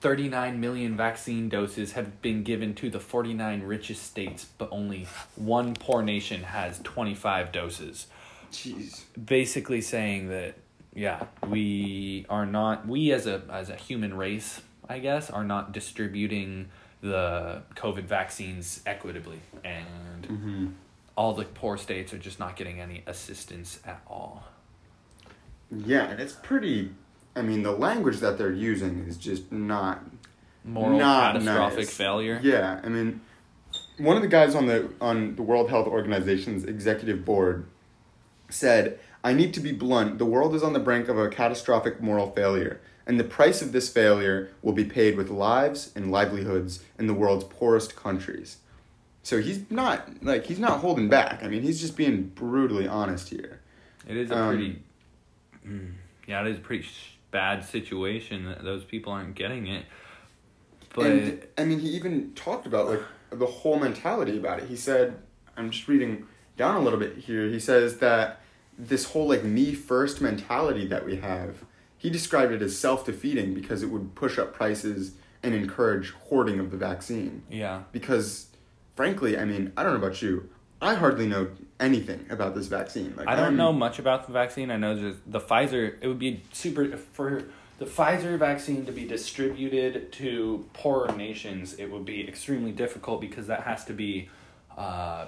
39 0.00 0.60
million 0.60 0.96
vaccine 0.96 1.48
doses 1.48 1.92
have 1.92 2.20
been 2.20 2.42
given 2.42 2.74
to 2.74 2.90
the 2.90 3.00
49 3.00 3.62
richest 3.62 4.02
states, 4.02 4.46
but 4.58 4.68
only 4.70 5.06
one 5.36 5.74
poor 5.74 6.02
nation 6.02 6.42
has 6.42 6.78
25 6.80 7.52
doses 7.52 8.06
Jeez. 8.52 9.02
basically 9.22 9.80
saying 9.80 10.28
that 10.28 10.54
yeah 10.94 11.24
we 11.48 12.26
are 12.28 12.46
not 12.46 12.86
we 12.88 13.12
as 13.12 13.26
a 13.26 13.42
as 13.50 13.70
a 13.70 13.76
human 13.76 14.14
race 14.16 14.60
i 14.88 14.98
guess 14.98 15.30
are 15.30 15.44
not 15.44 15.72
distributing 15.72 16.68
the 17.00 17.62
covid 17.76 18.04
vaccines 18.04 18.80
equitably 18.86 19.38
and 19.64 20.26
hmm 20.26 20.66
all 21.16 21.34
the 21.34 21.44
poor 21.44 21.76
states 21.76 22.14
are 22.14 22.18
just 22.18 22.38
not 22.38 22.56
getting 22.56 22.80
any 22.80 23.02
assistance 23.06 23.78
at 23.84 24.00
all 24.06 24.44
Yeah, 25.70 26.04
and 26.10 26.18
it's 26.20 26.32
pretty. 26.32 26.90
I 27.36 27.42
mean, 27.42 27.62
the 27.62 27.72
language 27.72 28.18
that 28.18 28.38
they're 28.38 28.50
using 28.52 29.04
is 29.06 29.16
just 29.18 29.52
not 29.52 30.02
moral 30.64 30.98
Not 30.98 31.34
catastrophic 31.34 31.78
nice. 31.78 31.92
failure 31.94 32.40
Yeah, 32.42 32.80
I 32.82 32.88
mean, 32.88 33.20
one 33.98 34.16
of 34.16 34.22
the 34.22 34.28
guys 34.28 34.54
on 34.54 34.66
the 34.66 34.90
on 35.00 35.36
the 35.36 35.42
World 35.42 35.68
Health 35.68 35.86
Organization's 35.86 36.64
executive 36.64 37.24
board 37.24 37.66
said, 38.50 38.98
"I 39.24 39.32
need 39.32 39.54
to 39.54 39.60
be 39.60 39.72
blunt. 39.72 40.18
The 40.18 40.26
world 40.26 40.54
is 40.54 40.62
on 40.62 40.72
the 40.72 40.78
brink 40.80 41.08
of 41.08 41.18
a 41.18 41.28
catastrophic 41.28 42.00
moral 42.00 42.30
failure, 42.32 42.80
and 43.06 43.18
the 43.18 43.24
price 43.24 43.62
of 43.62 43.72
this 43.72 43.88
failure 43.90 44.50
will 44.62 44.72
be 44.72 44.84
paid 44.84 45.16
with 45.16 45.30
lives 45.30 45.90
and 45.94 46.10
livelihoods 46.10 46.82
in 46.98 47.06
the 47.06 47.14
world's 47.14 47.44
poorest 47.44 47.96
countries." 47.96 48.58
So 49.22 49.40
he's 49.40 49.70
not 49.70 50.22
like 50.24 50.44
he's 50.46 50.58
not 50.58 50.80
holding 50.80 51.08
back. 51.08 51.42
I 51.42 51.48
mean, 51.48 51.62
he's 51.62 51.80
just 51.80 51.96
being 51.96 52.28
brutally 52.34 52.88
honest 52.88 53.28
here. 53.28 53.60
it 54.08 54.16
is 54.16 54.30
a 54.30 54.36
Um, 54.38 54.48
pretty 54.56 54.82
mm, 55.66 55.92
yeah 56.26 56.40
it 56.40 56.46
is 56.48 56.56
a 56.56 56.60
pretty 56.60 56.82
sh- 56.84 57.18
bad 57.30 57.64
situation 57.64 58.46
that 58.46 58.64
those 58.64 58.82
people 58.82 59.12
aren't 59.12 59.34
getting 59.34 59.66
it 59.66 59.84
but 60.94 61.06
and 61.06 61.46
I 61.58 61.64
mean, 61.64 61.78
he 61.80 61.88
even 61.90 62.32
talked 62.34 62.66
about 62.66 62.88
like 62.88 63.02
the 63.30 63.46
whole 63.46 63.78
mentality 63.78 64.36
about 64.38 64.58
it. 64.60 64.68
He 64.68 64.74
said, 64.76 65.16
I'm 65.56 65.70
just 65.70 65.86
reading 65.86 66.26
down 66.56 66.74
a 66.76 66.80
little 66.80 66.98
bit 66.98 67.16
here. 67.18 67.46
He 67.46 67.60
says 67.60 67.98
that 67.98 68.39
this 68.88 69.04
whole 69.06 69.28
like 69.28 69.44
me 69.44 69.74
first 69.74 70.20
mentality 70.20 70.86
that 70.86 71.04
we 71.04 71.16
have, 71.16 71.64
he 71.98 72.08
described 72.10 72.52
it 72.52 72.62
as 72.62 72.78
self 72.78 73.04
defeating 73.04 73.54
because 73.54 73.82
it 73.82 73.86
would 73.90 74.14
push 74.14 74.38
up 74.38 74.52
prices 74.54 75.12
and 75.42 75.54
encourage 75.54 76.10
hoarding 76.12 76.58
of 76.58 76.70
the 76.70 76.76
vaccine. 76.76 77.42
yeah 77.50 77.82
Because, 77.92 78.46
frankly, 78.94 79.38
I 79.38 79.44
mean, 79.44 79.72
I 79.76 79.82
don't 79.82 79.92
know 79.98 80.06
about 80.06 80.20
you, 80.22 80.48
I 80.82 80.94
hardly 80.94 81.26
know 81.26 81.48
anything 81.78 82.26
about 82.30 82.54
this 82.54 82.66
vaccine. 82.66 83.14
Like 83.16 83.28
I 83.28 83.36
don't 83.36 83.44
I'm- 83.44 83.56
know 83.56 83.72
much 83.72 83.98
about 83.98 84.26
the 84.26 84.32
vaccine. 84.32 84.70
I 84.70 84.76
know 84.76 84.94
just 84.98 85.18
the 85.30 85.40
Pfizer. 85.40 85.94
It 86.00 86.08
would 86.08 86.18
be 86.18 86.42
super 86.52 86.96
for 86.96 87.44
the 87.78 87.84
Pfizer 87.86 88.38
vaccine 88.38 88.84
to 88.86 88.92
be 88.92 89.06
distributed 89.06 90.12
to 90.12 90.66
poorer 90.74 91.12
nations. 91.16 91.74
It 91.74 91.90
would 91.90 92.04
be 92.04 92.26
extremely 92.28 92.72
difficult 92.72 93.20
because 93.20 93.46
that 93.46 93.62
has 93.62 93.84
to 93.86 93.92
be 93.94 94.28
uh, 94.76 95.26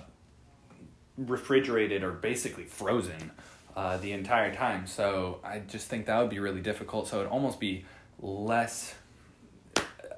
refrigerated 1.17 2.03
or 2.03 2.13
basically 2.13 2.65
frozen 2.65 3.31
uh, 3.77 3.97
the 3.99 4.13
entire 4.13 4.55
time. 4.55 4.87
So 4.87 5.41
I 5.45 5.61
just 5.61 5.89
think 5.89 6.07
that 6.07 6.19
would 6.21 6.31
be 6.31 6.39
really 6.39 6.61
difficult. 6.61 7.09
So 7.09 7.21
it'd 7.21 7.31
almost 7.31 7.61
be 7.61 7.85
less 8.21 8.95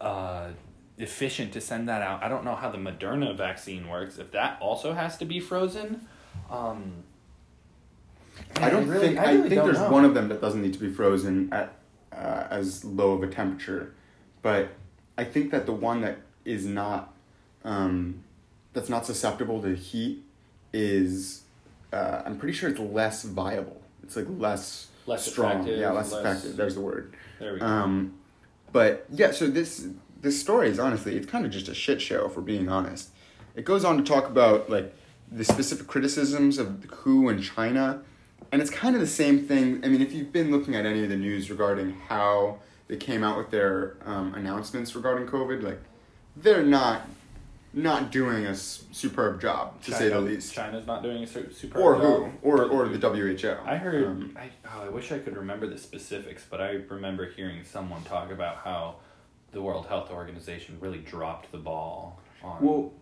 uh, 0.01 0.49
efficient 0.99 1.53
to 1.53 1.61
send 1.61 1.89
that 1.89 2.03
out. 2.03 2.23
I 2.23 2.29
don't 2.29 2.45
know 2.45 2.55
how 2.55 2.71
the 2.71 2.79
Moderna 2.79 3.37
vaccine 3.37 3.89
works. 3.89 4.19
If 4.19 4.31
that 4.33 4.59
also 4.61 4.93
has 4.93 5.17
to 5.19 5.25
be 5.25 5.41
frozen. 5.41 6.07
Um, 6.51 7.05
I 8.57 8.71
don't 8.71 8.89
really- 8.89 9.09
think. 9.09 9.19
I 9.19 9.31
I, 9.33 9.41
think 9.43 9.63
there's 9.63 9.79
know. 9.79 9.91
one 9.91 10.05
of 10.05 10.15
them 10.15 10.29
that 10.29 10.41
doesn't 10.41 10.61
need 10.63 10.73
to 10.75 10.81
be 10.81 10.91
frozen 10.91 11.53
at 11.53 11.77
uh, 12.13 12.47
as 12.51 12.85
low 12.85 13.13
of 13.13 13.23
a 13.23 13.29
temperature, 13.29 13.95
but 14.43 14.71
I 15.17 15.25
think 15.25 15.51
that 15.53 15.67
the 15.67 15.73
one 15.73 16.01
that 16.03 16.19
is 16.45 16.65
not, 16.67 17.13
um, 17.65 18.23
that's 18.73 18.89
not 18.89 19.07
susceptible 19.07 19.63
to 19.63 19.75
heat, 19.75 20.24
is 20.75 21.43
uh, 21.93 22.23
I'm 22.27 22.37
pretty 22.37 22.53
sure 22.55 22.69
it's 22.69 22.81
less 22.81 23.23
viable. 23.23 23.81
It's 24.03 24.17
like 24.17 24.27
less 24.29 24.89
Less 25.07 25.31
strong. 25.31 25.67
Yeah, 25.67 25.91
less, 25.93 26.13
less- 26.13 26.21
effective. 26.21 26.57
There's 26.57 26.75
the 26.75 26.81
word. 26.81 27.15
There 27.39 27.53
we 27.55 27.61
go. 27.61 27.67
Um, 27.67 28.15
but 28.73 29.07
yeah, 29.11 29.31
so 29.33 29.47
this 29.47 29.87
this 30.21 30.41
story 30.41 30.69
is 30.69 30.79
honestly 30.79 31.17
it's 31.17 31.27
kind 31.27 31.45
of 31.45 31.53
just 31.53 31.69
a 31.69 31.75
shit 31.75 32.01
show 32.03 32.29
for 32.29 32.41
being 32.41 32.69
honest. 32.69 33.11
It 33.55 33.65
goes 33.65 33.85
on 33.85 33.97
to 33.99 34.03
talk 34.03 34.27
about 34.29 34.69
like 34.71 34.95
the 35.31 35.45
specific 35.45 35.87
criticisms 35.87 36.59
of 36.59 36.83
the 36.83 36.89
WHO 36.89 37.29
in 37.29 37.41
China, 37.43 38.03
and 38.51 38.61
it's 38.63 38.71
kind 38.71 38.95
of 38.95 39.01
the 39.01 39.07
same 39.07 39.47
thing. 39.47 39.85
I 39.85 39.89
mean, 39.89 40.01
if 40.03 40.13
you've 40.13 40.33
been 40.33 40.51
looking 40.51 40.75
at 40.75 40.87
any 40.87 41.03
of 41.05 41.09
the 41.11 41.17
news 41.17 41.51
regarding 41.51 41.93
how 42.09 42.59
they 42.89 42.97
came 42.97 43.23
out 43.23 43.37
with 43.37 43.51
their 43.51 43.97
um, 44.05 44.35
announcements 44.35 44.95
regarding 44.97 45.29
COVID, 45.29 45.63
like 45.63 45.81
they're 46.37 46.63
not 46.65 47.03
not 47.75 48.11
doing 48.13 48.47
a 48.47 48.51
s- 48.51 48.85
superb 48.93 49.41
job 49.41 49.83
to 49.83 49.93
say 49.93 50.05
the 50.05 50.11
China- 50.15 50.21
least. 50.27 50.55
China's 50.55 50.87
not 50.87 51.03
doing 51.03 51.23
a 51.23 51.27
su- 51.27 51.51
super. 51.53 51.79
Or 51.79 51.95
who? 51.97 52.31
Or 52.43 52.65
or 52.65 52.89
the 52.89 52.99
WHO. 52.99 53.57
I 53.65 53.77
heard. 53.77 54.07
Um, 54.07 54.37
I 54.39 54.51
oh, 54.67 54.85
I 54.85 54.89
wish 54.89 55.13
I 55.13 55.19
could 55.19 55.37
remember 55.37 55.67
the 55.67 55.79
specifics, 55.79 56.45
but 56.49 56.61
I 56.61 56.81
remember 56.89 57.29
hearing 57.31 57.65
someone 57.65 58.03
talk 58.05 58.31
about 58.31 58.59
how 58.59 58.97
the 59.53 59.61
World 59.63 59.87
Health 59.87 60.11
Organization 60.11 60.79
really 60.81 60.99
dropped 60.99 61.53
the 61.53 61.59
ball 61.59 62.21
on 62.43 62.65
well, 62.65 62.93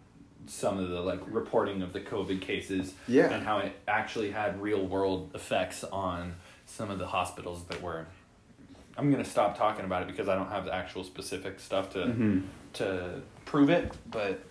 some 0.46 0.78
of 0.78 0.88
the 0.88 1.00
like 1.00 1.20
reporting 1.26 1.82
of 1.82 1.92
the 1.92 2.00
COVID 2.00 2.40
cases. 2.40 2.94
Yeah. 3.08 3.30
And 3.30 3.44
how 3.44 3.58
it 3.58 3.72
actually 3.86 4.30
had 4.30 4.60
real 4.60 4.86
world 4.86 5.30
effects 5.34 5.84
on 5.84 6.34
some 6.66 6.90
of 6.90 6.98
the 6.98 7.06
hospitals 7.06 7.64
that 7.64 7.82
were. 7.82 8.06
I'm 8.96 9.10
gonna 9.10 9.24
stop 9.24 9.56
talking 9.56 9.84
about 9.84 10.02
it 10.02 10.08
because 10.08 10.28
I 10.28 10.34
don't 10.34 10.50
have 10.50 10.64
the 10.64 10.74
actual 10.74 11.04
specific 11.04 11.60
stuff 11.60 11.90
to 11.90 11.98
mhm. 11.98 12.42
to 12.74 13.22
prove 13.44 13.70
it, 13.70 13.92
but 14.10 14.44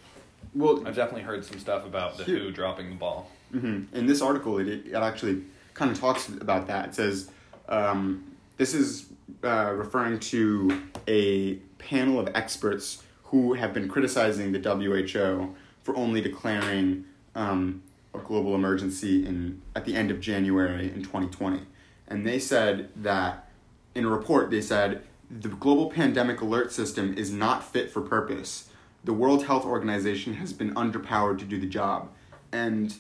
well, 0.53 0.85
I've 0.87 0.95
definitely 0.95 1.23
heard 1.23 1.45
some 1.45 1.59
stuff 1.59 1.85
about 1.85 2.17
the 2.17 2.23
Here. 2.23 2.39
WHO 2.39 2.51
dropping 2.51 2.89
the 2.89 2.95
ball. 2.95 3.29
hmm 3.51 3.83
In 3.93 4.05
this 4.05 4.21
article, 4.21 4.59
it, 4.59 4.67
it 4.67 4.93
actually 4.93 5.43
kind 5.73 5.91
of 5.91 5.99
talks 5.99 6.27
about 6.29 6.67
that. 6.67 6.89
It 6.89 6.95
says 6.95 7.31
um, 7.69 8.35
this 8.57 8.73
is 8.73 9.07
uh, 9.43 9.73
referring 9.75 10.19
to 10.19 10.83
a 11.07 11.55
panel 11.79 12.19
of 12.19 12.29
experts 12.35 13.03
who 13.25 13.53
have 13.53 13.73
been 13.73 13.87
criticizing 13.87 14.51
the 14.51 14.59
WHO 14.59 15.55
for 15.83 15.95
only 15.95 16.21
declaring 16.21 17.05
um, 17.33 17.81
a 18.13 18.19
global 18.19 18.53
emergency 18.55 19.25
in 19.25 19.61
at 19.75 19.85
the 19.85 19.95
end 19.95 20.11
of 20.11 20.19
January 20.19 20.87
in 20.87 21.01
2020, 21.01 21.61
and 22.07 22.27
they 22.27 22.37
said 22.37 22.89
that 22.95 23.49
in 23.95 24.05
a 24.05 24.09
report 24.09 24.51
they 24.51 24.61
said 24.61 25.01
the 25.29 25.47
global 25.47 25.89
pandemic 25.89 26.41
alert 26.41 26.73
system 26.73 27.13
is 27.17 27.31
not 27.31 27.63
fit 27.63 27.89
for 27.89 28.01
purpose. 28.01 28.67
The 29.03 29.13
World 29.13 29.45
Health 29.45 29.65
Organization 29.65 30.35
has 30.35 30.53
been 30.53 30.73
underpowered 30.75 31.39
to 31.39 31.45
do 31.45 31.59
the 31.59 31.65
job, 31.67 32.09
and 32.51 32.93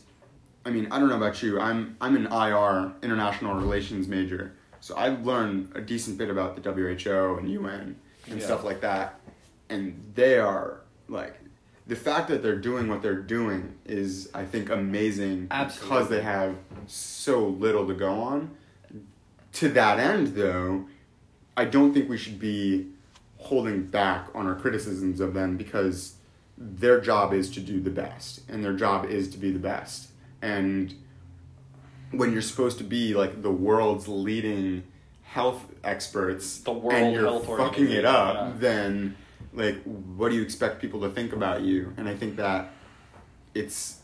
I 0.65 0.69
mean, 0.71 0.87
I 0.91 0.99
don't 0.99 1.09
know 1.09 1.17
about 1.17 1.41
you. 1.43 1.59
I'm 1.59 1.95
I'm 2.01 2.15
an 2.15 2.27
IR, 2.31 2.91
international 3.03 3.55
relations 3.55 4.07
major, 4.07 4.53
so 4.79 4.95
I've 4.97 5.25
learned 5.25 5.71
a 5.75 5.81
decent 5.81 6.17
bit 6.17 6.29
about 6.29 6.55
the 6.55 6.71
WHO 6.71 7.37
and 7.37 7.49
UN 7.51 7.95
and 8.27 8.39
Yeah. 8.39 8.45
stuff 8.45 8.63
like 8.63 8.81
that. 8.81 9.19
And 9.69 10.11
they 10.15 10.37
are 10.39 10.81
like 11.07 11.39
the 11.87 11.95
fact 11.95 12.29
that 12.29 12.41
they're 12.43 12.55
doing 12.59 12.87
what 12.87 13.01
they're 13.01 13.15
doing 13.21 13.75
is 13.85 14.29
I 14.33 14.43
think 14.45 14.69
amazing 14.69 15.43
because 15.49 16.09
they 16.09 16.21
have 16.21 16.55
so 16.87 17.47
little 17.47 17.87
to 17.87 17.93
go 17.93 18.11
on. 18.21 18.51
To 19.53 19.69
that 19.69 19.99
end 19.99 20.27
though, 20.29 20.85
I 21.55 21.65
don't 21.65 21.93
think 21.93 22.09
we 22.09 22.17
should 22.17 22.39
be 22.39 22.87
holding 23.41 23.85
back 23.85 24.27
on 24.33 24.47
our 24.47 24.55
criticisms 24.55 25.19
of 25.19 25.33
them 25.33 25.57
because 25.57 26.15
their 26.57 27.01
job 27.01 27.33
is 27.33 27.49
to 27.49 27.59
do 27.59 27.81
the 27.81 27.89
best 27.89 28.41
and 28.47 28.63
their 28.63 28.73
job 28.73 29.05
is 29.05 29.29
to 29.29 29.37
be 29.37 29.51
the 29.51 29.59
best 29.59 30.09
and 30.41 30.93
when 32.11 32.31
you're 32.31 32.41
supposed 32.41 32.77
to 32.77 32.83
be 32.83 33.13
like 33.13 33.41
the 33.41 33.51
world's 33.51 34.07
leading 34.07 34.83
health 35.23 35.65
experts 35.83 36.59
The 36.59 36.71
World 36.71 36.93
and 36.93 37.13
you're 37.13 37.39
fucking 37.39 37.89
it 37.89 38.05
up 38.05 38.35
yeah. 38.35 38.53
then 38.57 39.15
like 39.53 39.81
what 39.83 40.29
do 40.29 40.35
you 40.35 40.43
expect 40.43 40.79
people 40.79 41.01
to 41.01 41.09
think 41.09 41.33
about 41.33 41.61
you 41.61 41.93
and 41.97 42.07
i 42.07 42.15
think 42.15 42.35
that 42.35 42.69
it's 43.53 44.01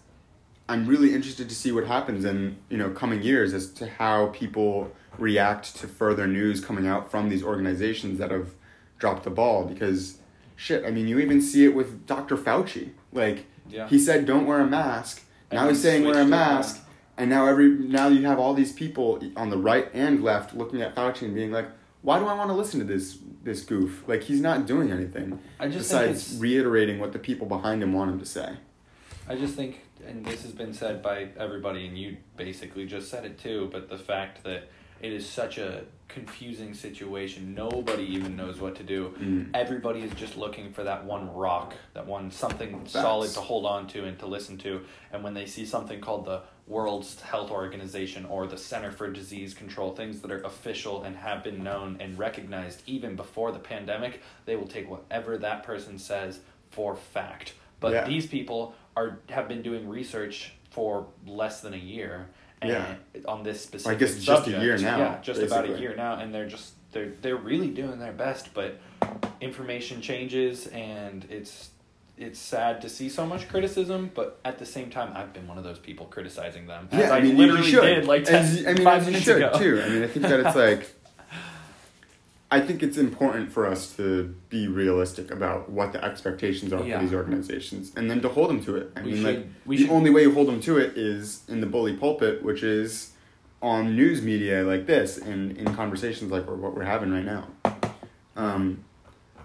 I'm 0.69 0.85
really 0.85 1.13
interested 1.13 1.47
to 1.47 1.55
see 1.55 1.71
what 1.71 1.85
happens 1.85 2.25
in 2.25 2.57
you 2.69 2.77
know 2.77 2.89
coming 2.89 3.21
years 3.21 3.53
as 3.53 3.71
to 3.73 3.87
how 3.87 4.27
people 4.27 4.91
react 5.17 5.75
to 5.77 5.87
further 5.87 6.27
news 6.27 6.63
coming 6.63 6.87
out 6.87 7.09
from 7.09 7.29
these 7.29 7.43
organizations 7.43 8.19
that 8.19 8.31
have 8.31 8.49
dropped 8.97 9.23
the 9.23 9.29
ball 9.29 9.65
because 9.65 10.17
shit 10.55 10.85
I 10.85 10.91
mean 10.91 11.07
you 11.07 11.19
even 11.19 11.41
see 11.41 11.65
it 11.65 11.73
with 11.75 12.05
Dr. 12.07 12.37
Fauci. 12.37 12.91
Like 13.11 13.45
Yeah. 13.69 13.87
he 13.87 13.99
said 13.99 14.25
don't 14.25 14.45
wear 14.45 14.59
a 14.59 14.67
mask. 14.67 15.23
And 15.49 15.57
now 15.59 15.63
he 15.65 15.69
he's 15.73 15.81
saying 15.81 16.03
wear 16.05 16.21
a 16.21 16.25
mask. 16.25 16.83
and 17.17 17.29
now 17.29 17.47
every 17.47 17.69
now 17.69 18.07
you 18.07 18.25
have 18.25 18.39
all 18.39 18.53
these 18.53 18.73
people 18.73 19.21
on 19.35 19.49
the 19.49 19.57
right 19.57 19.89
and 19.93 20.23
left 20.23 20.55
looking 20.55 20.81
at 20.81 20.95
Fauci 20.95 21.23
and 21.23 21.35
being 21.35 21.51
like 21.51 21.67
why 22.01 22.19
do 22.19 22.25
I 22.25 22.33
want 22.35 22.49
to 22.49 22.55
listen 22.55 22.79
to 22.79 22.85
this 22.85 23.17
this 23.43 23.61
goof? 23.63 24.03
Like 24.07 24.23
he's 24.23 24.41
not 24.41 24.65
doing 24.65 24.91
anything 24.91 25.39
I 25.59 25.67
just 25.67 25.89
besides 25.89 26.37
reiterating 26.39 26.99
what 26.99 27.11
the 27.13 27.19
people 27.19 27.47
behind 27.47 27.81
him 27.83 27.93
want 27.93 28.11
him 28.11 28.19
to 28.19 28.25
say. 28.25 28.55
I 29.29 29.35
just 29.35 29.55
think, 29.55 29.81
and 30.05 30.25
this 30.25 30.43
has 30.43 30.51
been 30.53 30.73
said 30.73 31.01
by 31.01 31.29
everybody, 31.37 31.85
and 31.85 31.97
you 31.97 32.15
basically 32.37 32.85
just 32.85 33.09
said 33.09 33.25
it 33.25 33.37
too, 33.37 33.67
but 33.73 33.89
the 33.89 33.97
fact 33.97 34.43
that 34.45 34.69
it 35.01 35.11
is 35.11 35.27
such 35.27 35.57
a 35.57 35.83
confusing 36.07 36.73
situation, 36.73 37.53
nobody 37.53 38.03
even 38.03 38.35
knows 38.35 38.59
what 38.59 38.75
to 38.75 38.83
do. 38.83 39.13
Mm. 39.19 39.49
Everybody 39.53 40.01
is 40.01 40.11
just 40.13 40.37
looking 40.37 40.71
for 40.71 40.83
that 40.83 41.05
one 41.05 41.33
rock, 41.33 41.75
that 41.93 42.05
one 42.05 42.31
something 42.31 42.79
Facts. 42.79 42.93
solid 42.93 43.31
to 43.31 43.41
hold 43.41 43.65
on 43.65 43.87
to 43.87 44.05
and 44.05 44.17
to 44.19 44.25
listen 44.25 44.57
to. 44.59 44.81
And 45.11 45.23
when 45.23 45.33
they 45.33 45.45
see 45.45 45.65
something 45.65 45.99
called 45.99 46.25
the 46.25 46.41
World 46.65 47.07
Health 47.23 47.51
Organization 47.51 48.25
or 48.25 48.47
the 48.47 48.57
Center 48.57 48.91
for 48.91 49.11
Disease 49.11 49.53
Control, 49.53 49.95
things 49.95 50.21
that 50.21 50.31
are 50.31 50.41
official 50.41 51.03
and 51.03 51.15
have 51.15 51.43
been 51.43 51.63
known 51.63 51.97
and 51.99 52.17
recognized 52.17 52.83
even 52.85 53.15
before 53.15 53.51
the 53.51 53.59
pandemic, 53.59 54.21
they 54.45 54.55
will 54.55 54.67
take 54.67 54.89
whatever 54.89 55.37
that 55.37 55.63
person 55.63 55.97
says 55.99 56.39
for 56.71 56.95
fact. 56.95 57.53
But 57.79 57.93
Yeah. 57.93 58.05
these 58.07 58.27
people 58.27 58.75
are 58.95 59.19
have 59.29 59.47
been 59.47 59.61
doing 59.61 59.87
research 59.87 60.53
for 60.71 61.07
less 61.25 61.61
than 61.61 61.73
a 61.73 61.77
year 61.77 62.29
Yeah. 62.63 62.95
on 63.27 63.43
this 63.43 63.61
specific 63.61 63.95
I 63.97 63.99
guess 63.99 64.19
just 64.19 64.47
a 64.47 64.51
year 64.51 64.77
now, 64.77 64.97
Yeah, 64.97 65.21
just 65.21 65.41
about 65.41 65.69
a 65.69 65.79
year 65.79 65.95
now 65.95 66.17
and 66.19 66.33
they're 66.33 66.47
just 66.47 66.73
they're 66.91 67.11
they're 67.21 67.35
really 67.35 67.69
doing 67.69 67.99
their 67.99 68.13
best, 68.13 68.53
but 68.53 68.79
information 69.41 70.01
changes 70.01 70.67
and 70.67 71.25
it's 71.29 71.69
it's 72.17 72.39
sad 72.39 72.81
to 72.81 72.89
see 72.89 73.09
so 73.09 73.27
much 73.27 73.47
criticism, 73.47 74.09
but 74.15 74.39
at 74.43 74.57
the 74.57 74.65
same 74.65 74.89
time, 74.89 75.11
I've 75.15 75.33
been 75.33 75.47
one 75.47 75.59
of 75.59 75.63
those 75.63 75.77
people 75.77 76.07
criticizing 76.07 76.65
them. 76.65 76.89
Yeah, 76.91 77.11
I, 77.11 77.17
I 77.17 77.21
mean, 77.21 77.37
you 77.37 77.45
literally 77.45 77.69
should. 77.69 77.81
did 77.81 78.05
like 78.05 78.23
10, 78.23 78.35
As- 78.35 78.65
I 78.65 78.73
mean, 78.73 78.83
five 78.83 79.07
as 79.07 79.13
you 79.13 79.19
should 79.19 79.35
ago. 79.37 79.51
too. 79.59 79.79
I 79.85 79.89
mean, 79.89 80.03
I 80.03 80.07
think 80.07 80.25
that 80.25 80.39
it's 80.39 80.55
like, 80.65 80.95
I 82.49 82.61
think 82.61 82.81
it's 82.81 82.97
important 82.97 83.51
for 83.51 83.65
us 83.67 83.93
to 83.97 84.33
be 84.49 84.67
realistic 84.67 85.31
about 85.31 85.69
what 85.69 85.91
the 85.91 86.03
expectations 86.03 86.71
are 86.71 86.81
Yeah. 86.83 86.97
for 86.99 87.03
these 87.05 87.13
organizations, 87.13 87.91
and 87.97 88.09
then 88.09 88.21
to 88.21 88.29
hold 88.29 88.49
them 88.49 88.63
to 88.63 88.77
it. 88.77 88.91
I 88.95 89.01
We 89.01 89.07
mean, 89.11 89.15
should- 89.17 89.25
like 89.25 89.65
the 89.67 89.77
should- 89.77 89.89
only 89.89 90.09
way 90.11 90.21
you 90.21 90.33
hold 90.33 90.47
them 90.47 90.61
to 90.61 90.77
it 90.77 90.97
is 90.97 91.41
in 91.49 91.59
the 91.59 91.67
bully 91.67 91.93
pulpit, 91.93 92.43
which 92.43 92.63
is 92.63 93.11
on 93.61 93.95
news 93.95 94.21
media 94.21 94.63
like 94.63 94.85
this, 94.85 95.17
and 95.17 95.57
in 95.57 95.73
conversations 95.75 96.31
like 96.31 96.49
what 96.49 96.73
we're 96.73 96.83
having 96.83 97.11
right 97.11 97.25
now. 97.25 97.47
Um, 98.37 98.83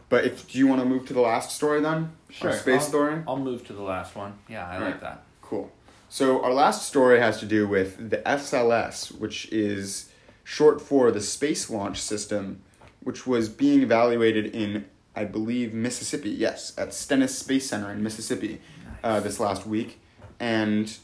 but 0.08 0.24
if 0.24 0.48
do 0.48 0.58
you 0.58 0.66
want 0.68 0.80
to 0.80 0.86
move 0.86 1.06
to 1.06 1.12
the 1.14 1.20
last 1.22 1.50
story 1.56 1.80
then? 1.80 2.12
Our 2.42 2.52
space 2.52 2.82
I'll, 2.82 2.88
story. 2.88 3.22
I'll 3.26 3.36
move 3.38 3.66
to 3.66 3.72
the 3.72 3.82
last 3.82 4.14
one. 4.14 4.34
Yeah, 4.48 4.64
I 4.66 4.74
like 4.74 4.80
Alright. 4.80 5.00
that. 5.00 5.24
Cool. 5.40 5.72
So 6.08 6.42
our 6.44 6.52
last 6.52 6.86
story 6.86 7.18
has 7.18 7.40
to 7.40 7.46
do 7.46 7.66
with 7.66 8.10
the 8.10 8.18
SLS, 8.28 9.10
which 9.10 9.50
is 9.50 10.10
short 10.44 10.80
for 10.80 11.10
the 11.10 11.20
Space 11.20 11.70
Launch 11.70 12.00
System, 12.00 12.60
which 13.04 13.26
was 13.26 13.48
being 13.48 13.82
evaluated 13.82 14.46
in, 14.46 14.86
I 15.14 15.24
believe, 15.24 15.72
Mississippi. 15.72 16.30
Yes, 16.30 16.72
at 16.78 16.94
Stennis 16.94 17.36
Space 17.36 17.68
Center 17.68 17.90
in 17.90 18.02
Mississippi 18.02 18.60
uh, 19.02 19.20
this 19.20 19.40
last 19.40 19.66
week. 19.66 20.00
And 20.38 20.96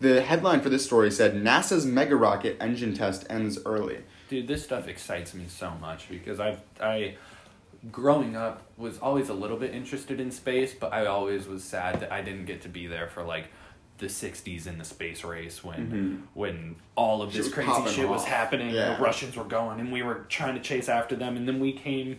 the 0.00 0.22
headline 0.22 0.60
for 0.60 0.68
this 0.68 0.84
story 0.84 1.10
said 1.10 1.34
NASA's 1.34 1.84
mega 1.84 2.16
rocket 2.16 2.56
engine 2.60 2.94
test 2.94 3.26
ends 3.28 3.58
early. 3.66 3.98
Dude, 4.28 4.46
this 4.46 4.64
stuff 4.64 4.88
excites 4.88 5.34
me 5.34 5.46
so 5.48 5.70
much 5.80 6.08
because 6.08 6.38
I've 6.40 6.60
I 6.80 7.16
growing 7.92 8.36
up 8.36 8.62
was 8.76 8.98
always 8.98 9.28
a 9.28 9.34
little 9.34 9.56
bit 9.56 9.74
interested 9.74 10.20
in 10.20 10.30
space, 10.30 10.74
but 10.74 10.92
I 10.92 11.06
always 11.06 11.46
was 11.46 11.64
sad 11.64 12.00
that 12.00 12.12
I 12.12 12.22
didn't 12.22 12.44
get 12.44 12.62
to 12.62 12.68
be 12.68 12.86
there 12.86 13.08
for 13.08 13.22
like 13.22 13.48
the 13.98 14.06
60s 14.08 14.66
in 14.66 14.78
the 14.78 14.84
space 14.84 15.24
race 15.24 15.62
when 15.64 15.90
Mhm. 15.90 16.34
when 16.34 16.76
all 16.94 17.20
of 17.22 17.32
this 17.32 17.52
crazy 17.52 17.70
shit 17.88 18.08
was 18.08 18.24
happening 18.24 18.70
Yeah. 18.74 18.94
the 18.96 19.02
russians 19.02 19.36
were 19.36 19.44
going 19.44 19.80
and 19.80 19.92
we 19.92 20.02
were 20.02 20.24
trying 20.28 20.54
to 20.54 20.60
chase 20.60 20.88
after 20.88 21.16
them 21.16 21.36
and 21.36 21.46
then 21.48 21.58
we 21.60 21.72
came 21.72 22.18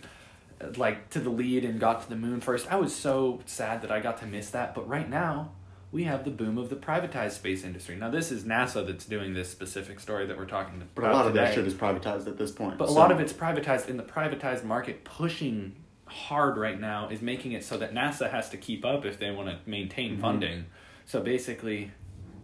like 0.76 1.08
to 1.10 1.20
the 1.20 1.30
lead 1.30 1.64
and 1.64 1.80
got 1.80 2.02
to 2.02 2.08
the 2.10 2.16
moon 2.16 2.40
first 2.40 2.70
i 2.70 2.76
was 2.76 2.94
so 2.94 3.40
sad 3.46 3.80
that 3.82 3.90
i 3.90 3.98
got 4.00 4.18
to 4.20 4.26
miss 4.26 4.50
that 4.50 4.74
but 4.74 4.86
right 4.86 5.08
now 5.08 5.50
we 5.90 6.04
have 6.04 6.24
the 6.24 6.30
boom 6.30 6.58
of 6.58 6.68
the 6.68 6.76
privatized 6.76 7.32
space 7.32 7.64
industry 7.64 7.96
now 7.96 8.10
this 8.10 8.30
is 8.30 8.44
nasa 8.44 8.86
that's 8.86 9.06
doing 9.06 9.32
this 9.32 9.50
specific 9.50 9.98
story 9.98 10.26
that 10.26 10.36
we're 10.36 10.44
talking 10.44 10.74
about 10.76 10.94
But 10.94 11.04
a 11.04 11.12
lot 11.14 11.26
of 11.26 11.34
that 11.34 11.54
shit 11.54 11.66
is 11.66 11.74
privatized 11.74 12.26
at 12.26 12.36
this 12.36 12.52
point. 12.52 12.76
But 12.78 12.88
a 12.88 12.92
lot 12.92 13.10
of 13.10 13.18
it's 13.20 13.32
privatized, 13.32 13.88
in 13.88 13.96
the 13.96 14.02
privatized 14.02 14.64
market 14.64 15.02
pushing 15.04 15.74
hard 16.06 16.56
right 16.58 16.78
now 16.80 17.08
is 17.08 17.22
making 17.22 17.52
it 17.52 17.64
so 17.64 17.76
that 17.78 17.94
NASA 17.94 18.30
has 18.30 18.50
to 18.50 18.56
keep 18.56 18.84
up 18.84 19.04
if 19.04 19.18
they 19.18 19.30
want 19.30 19.48
to 19.48 19.56
maintain 19.68 20.16
Mhm. 20.16 20.20
funding. 20.20 20.66
So 21.10 21.20
basically, 21.20 21.90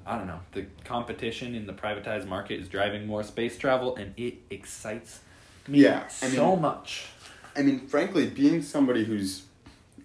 I 0.04 0.18
don't 0.18 0.26
know, 0.26 0.40
the 0.50 0.66
competition 0.84 1.54
in 1.54 1.68
the 1.68 1.72
privatized 1.72 2.26
market 2.26 2.58
is 2.58 2.68
driving 2.68 3.06
more 3.06 3.22
space 3.22 3.56
travel, 3.56 3.94
and 3.94 4.12
it 4.16 4.38
excites 4.50 5.20
me 5.68 5.84
Yeah, 5.84 6.02
I 6.04 6.08
so 6.08 6.50
mean- 6.54 6.62
much. 6.62 7.06
I 7.54 7.62
mean, 7.62 7.86
frankly, 7.86 8.26
being 8.26 8.62
somebody 8.62 9.04
who's 9.04 9.44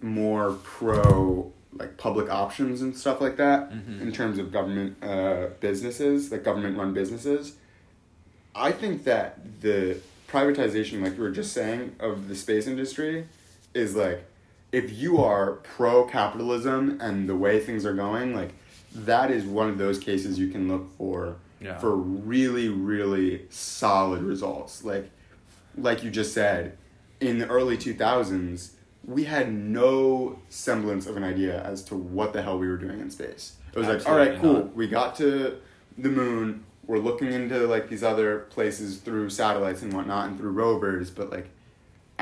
more 0.00 0.52
pro 0.62 1.52
like 1.74 1.96
public 1.96 2.30
options 2.30 2.82
and 2.82 2.94
stuff 2.96 3.20
like 3.20 3.36
that 3.38 3.72
Mhm. 3.72 4.00
in 4.02 4.12
terms 4.12 4.38
of 4.38 4.52
government 4.52 5.02
uh, 5.02 5.48
businesses, 5.58 6.30
like 6.30 6.44
government 6.44 6.76
run 6.78 6.92
businesses, 6.94 7.54
I 8.54 8.70
think 8.72 9.02
that 9.04 9.38
the 9.62 9.96
privatization, 10.28 11.02
like 11.02 11.16
you 11.16 11.22
were 11.22 11.30
just 11.30 11.52
saying, 11.52 11.96
of 11.98 12.28
the 12.28 12.36
space 12.36 12.66
industry 12.68 13.26
is 13.74 13.96
like 13.96 14.22
if 14.72 14.90
you 14.92 15.18
are 15.18 15.52
pro 15.76 16.04
capitalism 16.04 16.98
and 17.00 17.28
the 17.28 17.36
way 17.36 17.60
things 17.60 17.84
are 17.84 17.92
going, 17.94 18.34
like 18.34 18.50
that 18.94 19.30
is 19.30 19.44
one 19.44 19.68
of 19.68 19.78
those 19.78 19.98
cases 19.98 20.38
you 20.38 20.48
can 20.48 20.68
look 20.68 20.96
for 20.96 21.36
Yeah. 21.60 21.78
for 21.78 21.94
really, 21.94 22.68
really 22.68 23.46
solid 23.50 24.22
results. 24.22 24.84
Like 24.84 25.10
like 25.76 26.02
you 26.04 26.10
just 26.10 26.34
said, 26.34 26.76
in 27.20 27.38
the 27.38 27.46
early 27.48 27.78
2000s, 27.78 28.72
we 29.06 29.24
had 29.24 29.52
no 29.52 30.38
semblance 30.50 31.06
of 31.06 31.16
an 31.16 31.24
idea 31.24 31.62
as 31.62 31.82
to 31.84 31.94
what 31.96 32.32
the 32.32 32.42
hell 32.42 32.58
we 32.58 32.68
were 32.68 32.76
doing 32.76 33.00
in 33.00 33.10
space. 33.10 33.54
It 33.72 33.78
was 33.78 33.88
like, 33.88 34.06
all 34.06 34.16
right, 34.16 34.38
cool, 34.40 34.52
not. 34.54 34.76
we 34.76 34.86
got 34.86 35.16
to 35.16 35.56
the 35.96 36.08
moon, 36.10 36.64
we're 36.86 36.98
looking 36.98 37.32
into 37.32 37.66
like 37.66 37.88
these 37.88 38.02
other 38.02 38.40
places 38.50 38.98
through 38.98 39.30
satellites 39.30 39.80
and 39.82 39.92
whatnot 39.94 40.28
and 40.28 40.38
through 40.38 40.50
rovers, 40.52 41.10
but 41.10 41.30
like, 41.30 41.48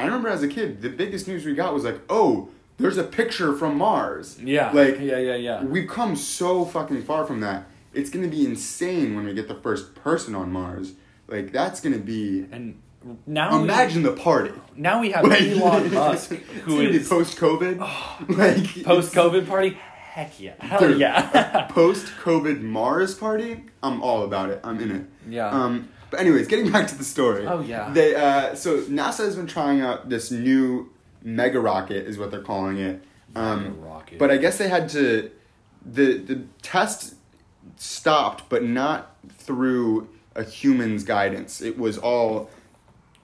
I 0.03 0.05
remember 0.07 0.29
as 0.29 0.43
a 0.43 0.49
kid, 0.49 0.83
the 0.83 0.89
biggest 0.91 1.29
news 1.29 1.45
we 1.45 1.55
got 1.55 1.73
was 1.75 1.85
like, 1.85 2.01
oh, 2.09 2.49
there's 2.79 2.97
a 2.97 3.05
picture 3.05 3.55
from 3.55 3.77
Mars. 3.79 4.39
Yeah. 4.43 4.71
Like, 4.73 4.99
yeah, 5.01 5.19
yeah, 5.19 5.35
yeah. 5.37 5.63
We've 5.65 5.89
come 5.89 6.17
so 6.17 6.65
fucking 6.65 7.03
far 7.03 7.27
from 7.27 7.41
that. 7.41 7.67
It's 7.93 8.09
gonna 8.11 8.29
be 8.29 8.45
insane 8.47 9.17
when 9.17 9.25
we 9.27 9.35
get 9.35 9.49
the 9.49 9.55
first 9.57 9.95
person 9.95 10.35
on 10.35 10.51
Mars. 10.53 10.93
Like, 11.29 11.53
that's 11.53 11.81
gonna 11.81 11.99
be. 11.99 12.47
And 12.53 12.81
now 13.27 13.57
we- 13.59 13.65
Imagine 13.65 14.03
the 14.03 14.13
party. 14.13 14.53
now 14.77 15.01
we 15.01 15.11
have 15.11 15.25
Like, 15.27 15.43
Elon 15.43 15.93
Musk, 15.95 16.33
it's 16.33 16.43
who 16.65 16.81
is 16.81 17.09
post 17.09 17.37
COVID. 17.39 17.79
like 18.37 18.85
post 18.85 19.13
COVID 19.15 19.47
party. 19.49 19.77
Heck 20.13 20.41
yeah, 20.41 20.55
hell 20.59 20.81
Dude, 20.81 20.99
yeah, 21.01 21.67
post 21.71 22.07
COVID 22.23 22.61
Mars 22.63 23.15
party. 23.15 23.65
I'm 23.83 24.03
all 24.03 24.25
about 24.25 24.51
it. 24.51 24.61
I'm 24.65 24.81
in 24.81 24.91
it. 24.91 25.03
yeah. 25.29 25.49
Um, 25.51 25.89
but 26.11 26.21
anyways, 26.21 26.47
getting 26.49 26.71
back 26.71 26.87
to 26.89 26.95
the 26.97 27.05
story. 27.05 27.47
Oh, 27.47 27.61
yeah. 27.61 27.93
They 27.93 28.15
uh, 28.15 28.55
so 28.55 28.83
NASA 28.83 29.19
has 29.25 29.37
been 29.37 29.47
trying 29.47 29.81
out 29.81 30.09
this 30.09 30.31
new 30.31 30.91
mega 31.23 31.61
rocket, 31.61 32.07
is 32.07 32.19
what 32.19 32.31
they're 32.31 32.43
calling 32.43 32.79
it. 32.79 33.03
Um, 33.37 33.63
Mega 33.63 33.75
rocket. 33.77 34.19
But 34.19 34.31
I 34.31 34.37
guess 34.37 34.59
they 34.59 34.69
had 34.69 34.89
to. 34.91 35.31
The 35.85 36.19
the 36.19 36.43
test 36.63 37.15
stopped, 37.77 38.49
but 38.49 38.65
not 38.65 39.17
through 39.39 40.09
a 40.35 40.45
human's 40.45 41.05
guidance. 41.05 41.61
It 41.61 41.79
was 41.79 41.97
all 41.99 42.51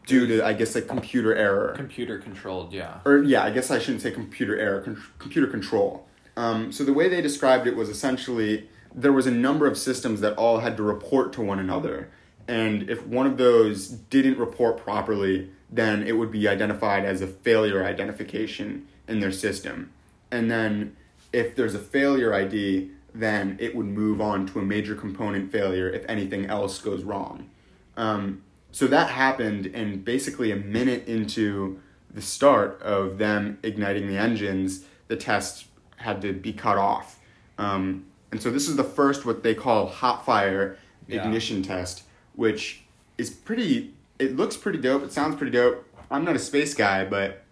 due 0.07 0.27
to 0.27 0.45
I 0.47 0.53
guess 0.53 0.75
a 0.77 0.83
computer 0.83 1.35
error 1.35 1.75
computer 1.77 2.19
controlled. 2.19 2.73
Yeah. 2.73 3.01
or 3.05 3.23
yeah, 3.23 3.45
I 3.45 3.51
guess 3.51 3.71
I 3.71 3.79
shouldn't 3.79 4.03
say 4.03 4.11
computer 4.13 4.57
error, 4.59 4.81
con- 4.81 5.03
computer 5.19 5.49
control. 5.49 6.07
Um, 6.37 6.71
so 6.71 6.85
the 6.85 6.93
way 6.93 7.09
they 7.09 7.21
described 7.21 7.67
it 7.67 7.77
was 7.77 7.89
essentially 7.89 8.69
there 8.95 9.13
was 9.13 9.27
a 9.27 9.31
number 9.31 9.67
of 9.67 9.77
systems 9.77 10.21
that 10.21 10.35
all 10.35 10.59
had 10.61 10.77
to 10.77 10.83
report 10.83 11.33
to 11.35 11.43
one 11.43 11.59
another, 11.59 12.11
and 12.49 12.89
if 12.89 13.07
one 13.07 13.27
of 13.27 13.37
those 13.37 13.89
didn't 13.89 14.39
report 14.39 14.77
properly, 14.79 15.51
then 15.71 16.03
it 16.07 16.13
would 16.17 16.31
be 16.31 16.47
identified 16.49 17.05
as 17.05 17.21
a 17.21 17.27
failure 17.27 17.85
identification 17.85 18.87
in 19.09 19.21
their 19.21 19.33
system, 19.33 19.91
and 20.31 20.51
then 20.51 20.97
if 21.33 21.55
there's 21.57 21.75
a 21.75 21.79
failure 21.79 22.33
ID, 22.33 22.91
then 23.15 23.57
it 23.61 23.75
would 23.75 23.87
move 23.87 24.21
on 24.21 24.47
to 24.47 24.59
a 24.59 24.63
major 24.63 24.95
component 24.95 25.51
failure 25.51 25.89
if 25.89 26.05
anything 26.09 26.47
else 26.47 26.79
goes 26.81 27.03
wrong. 27.03 27.49
Um, 27.97 28.43
so 28.73 28.87
that 28.89 29.11
happened, 29.11 29.67
and 29.75 30.05
basically 30.05 30.51
a 30.53 30.57
minute 30.57 31.07
into 31.09 31.81
the 32.13 32.21
start 32.23 32.81
of 32.83 33.19
them 33.19 33.59
igniting 33.63 34.07
the 34.07 34.17
engines, 34.17 34.85
the 35.09 35.17
test 35.17 35.67
had 35.97 36.21
to 36.23 36.33
be 36.33 36.53
cut 36.53 36.79
off. 36.79 37.19
Um, 37.59 38.05
and 38.31 38.41
so 38.41 38.51
this 38.51 38.69
is 38.69 38.77
the 38.77 38.85
first 38.85 39.25
what 39.25 39.43
they 39.43 39.55
call 39.55 39.87
hot 39.87 40.25
fire 40.27 40.77
Yeah. 41.09 41.25
ignition 41.25 41.63
test, 41.63 42.03
which 42.37 42.83
is 43.19 43.31
pretty. 43.31 43.93
It 44.19 44.37
looks 44.37 44.57
pretty 44.57 44.79
dope. 44.79 45.03
It 45.03 45.13
sounds 45.13 45.37
pretty 45.37 45.53
dope. 45.53 45.85
I'm 46.11 46.25
not 46.25 46.37
a 46.37 46.39
space 46.39 46.73
guy, 46.75 47.05
but 47.05 47.43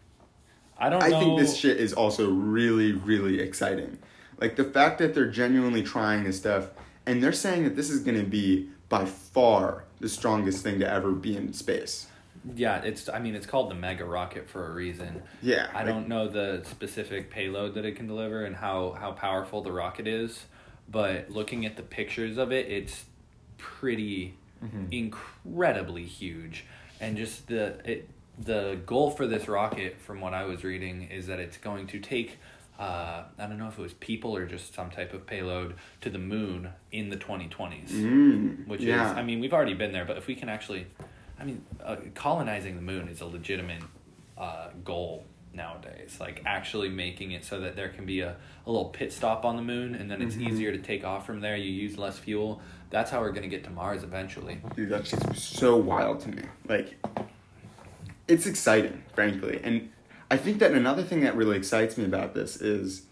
I 0.79 0.89
don't 0.89 1.03
I 1.03 1.09
know. 1.09 1.21
think 1.21 1.39
this 1.41 1.57
shit 1.57 1.79
is 1.79 1.93
also 1.93 2.31
really, 2.31 2.93
really 2.93 3.41
exciting. 3.41 3.99
Like 4.41 4.57
the 4.57 4.65
fact 4.65 4.99
that 4.99 5.15
they're 5.15 5.31
genuinely 5.31 5.83
trying 5.83 6.25
this 6.25 6.37
stuff, 6.39 6.69
and 7.07 7.23
they're 7.23 7.33
saying 7.33 7.65
that 7.65 7.77
this 7.77 7.91
is 7.91 8.01
going 8.01 8.19
to 8.19 8.25
be 8.27 8.69
by 8.89 9.05
far 9.05 9.85
the 10.01 10.09
strongest 10.09 10.63
thing 10.63 10.79
to 10.81 10.91
ever 10.91 11.13
be 11.13 11.37
in 11.37 11.53
space. 11.53 12.07
Yeah, 12.55 12.83
it's. 12.83 13.09
I 13.09 13.21
mean, 13.21 13.35
it's 13.35 13.47
called 13.47 13.71
the 13.71 13.75
Mega 13.75 14.05
Rocket 14.05 14.49
for 14.49 14.67
a 14.67 14.75
reason. 14.75 15.23
Yeah, 15.43 15.69
I 15.73 15.79
like- 15.79 15.87
don't 15.87 16.09
know 16.09 16.29
the 16.29 16.63
specific 16.69 17.31
payload 17.31 17.75
that 17.75 17.85
it 17.85 17.97
can 17.97 18.07
deliver 18.07 18.45
and 18.45 18.55
how 18.57 18.93
how 19.01 19.13
powerful 19.13 19.63
the 19.63 19.73
rocket 19.73 20.07
is, 20.07 20.45
but 20.91 21.31
looking 21.31 21.65
at 21.65 21.77
the 21.77 21.83
pictures 21.83 22.37
of 22.37 22.53
it, 22.53 22.71
it's 22.71 23.05
pretty 23.57 24.35
Mm-hmm. 24.63 24.93
incredibly 24.93 26.05
huge, 26.05 26.65
and 27.01 27.17
just 27.17 27.47
the 27.49 27.79
it 27.91 28.09
the 28.39 28.79
goal 28.87 29.11
for 29.11 29.27
this 29.27 29.47
rocket, 29.49 30.01
from 30.01 30.21
what 30.21 30.35
I 30.35 30.45
was 30.45 30.65
reading, 30.65 31.03
is 31.11 31.27
that 31.29 31.39
it's 31.41 31.57
going 31.57 31.87
to 31.89 31.99
take. 32.01 32.39
Uh, 32.79 33.23
I 33.39 33.47
don't 33.47 33.59
know 33.59 33.69
if 33.69 33.79
it 33.79 33.83
was 33.83 33.93
people 33.95 34.35
or 34.37 34.47
just 34.47 34.75
some 34.75 34.91
type 34.91 35.13
of 35.15 35.27
payload 35.29 35.75
to 36.01 36.11
the 36.11 36.19
moon 36.19 36.71
in 36.91 37.09
the 37.11 37.17
2020s. 37.17 37.91
Mm, 37.91 38.67
which 38.67 38.81
yeah. 38.81 39.13
is 39.13 39.17
i 39.17 39.23
mean 39.23 39.39
we've 39.39 39.53
already 39.55 39.75
been 39.75 39.93
there 39.93 40.05
but 40.05 40.17
if 40.17 40.27
we 40.27 40.35
can 40.35 40.49
actually 40.49 40.85
i 41.39 41.45
mean 41.45 41.65
uh, 41.85 41.95
colonizing 42.17 42.75
the 42.75 42.83
moon 42.83 43.07
is 43.07 43.21
a 43.21 43.27
legitimate 43.27 43.83
uh, 44.37 44.71
goal 44.85 45.25
nowadays 45.53 46.17
like 46.19 46.43
actually 46.47 46.89
making 46.89 47.31
it 47.31 47.45
so 47.45 47.61
that 47.61 47.77
there 47.77 47.91
can 47.91 48.05
be 48.05 48.19
a, 48.21 48.35
a 48.67 48.71
little 48.71 48.89
pit 48.89 49.13
stop 49.13 49.45
on 49.45 49.55
the 49.55 49.63
moon 49.63 49.95
and 49.95 50.11
then 50.11 50.21
it's 50.21 50.35
Mhm. 50.35 50.49
easier 50.51 50.73
to 50.73 50.79
take 50.79 51.05
off 51.05 51.25
from 51.25 51.41
there 51.41 51.57
you 51.57 51.71
use 51.71 51.97
less 51.97 52.19
fuel 52.19 52.61
that's 52.95 53.11
how 53.11 53.21
we're 53.21 53.33
to 53.33 53.49
get 53.49 53.65
to 53.65 53.71
mars 53.71 54.05
eventually 54.05 54.61
Dude, 54.77 54.89
that's 54.89 55.11
just 55.11 55.37
so 55.37 55.77
wild 55.77 56.21
to 56.21 56.29
me. 56.29 56.43
Like, 56.69 56.97
it's 58.29 58.47
exciting, 58.47 59.03
frankly. 59.13 59.61
And 59.65 59.91
I 60.31 60.37
think 60.37 60.61
that 60.61 60.71
another 60.71 61.03
thing 61.03 61.21
that 61.23 61.35
really 61.35 61.57
excites 61.57 61.99
me 61.99 62.05
about 62.05 62.35
this 62.35 62.61
is 62.61 63.07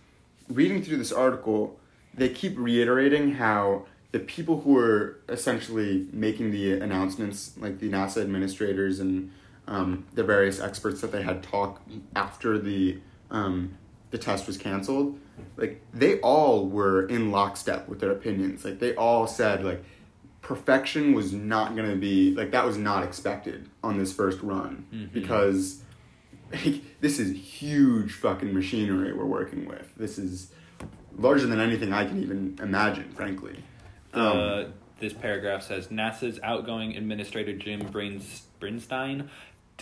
reading 0.48 0.84
through 0.84 0.98
this 0.98 1.10
article, 1.10 1.80
they 2.14 2.28
keep 2.28 2.56
reiterating 2.56 3.32
how 3.32 3.86
the 4.12 4.20
people 4.20 4.60
who 4.60 4.78
are 4.78 5.18
essentially 5.28 6.06
making 6.12 6.52
the 6.52 6.78
announcements, 6.78 7.54
like 7.58 7.80
the 7.80 7.90
NASA 7.90 8.22
administrators 8.22 9.00
and 9.00 9.32
um, 9.66 10.06
the 10.14 10.22
various 10.22 10.60
experts 10.60 11.00
that 11.00 11.10
they 11.10 11.22
had 11.22 11.42
talk 11.42 11.82
after 12.14 12.56
the 12.56 12.98
um, 13.32 13.76
the 14.10 14.18
test 14.18 14.46
was 14.46 14.56
canceled, 14.56 15.18
like 15.56 15.80
they 15.92 16.18
all 16.20 16.66
were 16.68 17.06
in 17.06 17.30
lockstep 17.30 17.88
with 17.88 18.00
their 18.00 18.10
opinions. 18.12 18.64
Like 18.64 18.78
they 18.78 18.94
all 18.94 19.26
said 19.26 19.64
like 19.64 19.84
perfection 20.40 21.12
was 21.12 21.32
not 21.32 21.76
going 21.76 21.88
to 21.88 21.96
be 21.96 22.34
like 22.34 22.50
that 22.50 22.64
was 22.64 22.76
not 22.76 23.04
expected 23.04 23.68
on 23.82 23.98
this 23.98 24.12
first 24.12 24.40
run 24.42 24.86
Mhm. 24.92 25.12
because 25.12 25.82
like, 26.52 26.82
this 27.00 27.18
is 27.18 27.30
huge 27.36 28.12
fucking 28.12 28.52
machinery 28.52 29.12
we're 29.12 29.24
working 29.24 29.66
with. 29.66 29.94
This 29.96 30.18
is 30.18 30.52
larger 31.16 31.46
than 31.46 31.60
anything 31.60 31.92
I 31.92 32.04
can 32.04 32.22
even 32.22 32.58
imagine, 32.62 33.10
frankly. 33.12 33.56
Um, 34.12 34.22
uh, 34.38 34.64
this 35.00 35.12
paragraph 35.14 35.62
says 35.62 35.88
NASA's 35.88 36.38
outgoing 36.42 36.96
administrator 36.96 37.56
Jim 37.56 37.80
Brins- 37.90 38.42
Brinstein 38.60 39.28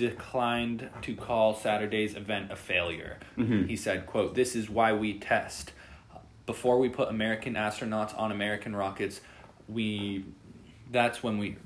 declined 0.01 0.89
to 1.03 1.15
call 1.15 1.55
Saturday's 1.55 2.15
event 2.17 2.51
a 2.51 2.57
failure. 2.57 3.19
Mhm. 3.39 3.69
He 3.69 3.77
said, 3.77 4.07
"quote 4.07 4.35
This 4.35 4.57
is 4.57 4.69
why 4.69 4.93
we 4.93 5.15
test. 5.19 5.73
Before 6.47 6.79
we 6.79 6.89
put 6.89 7.09
American 7.09 7.55
astronauts 7.55 8.19
on 8.19 8.33
American 8.33 8.75
rockets, 8.75 9.21
we 9.69 10.25
that's 10.91 11.23
when 11.23 11.39
we 11.39 11.57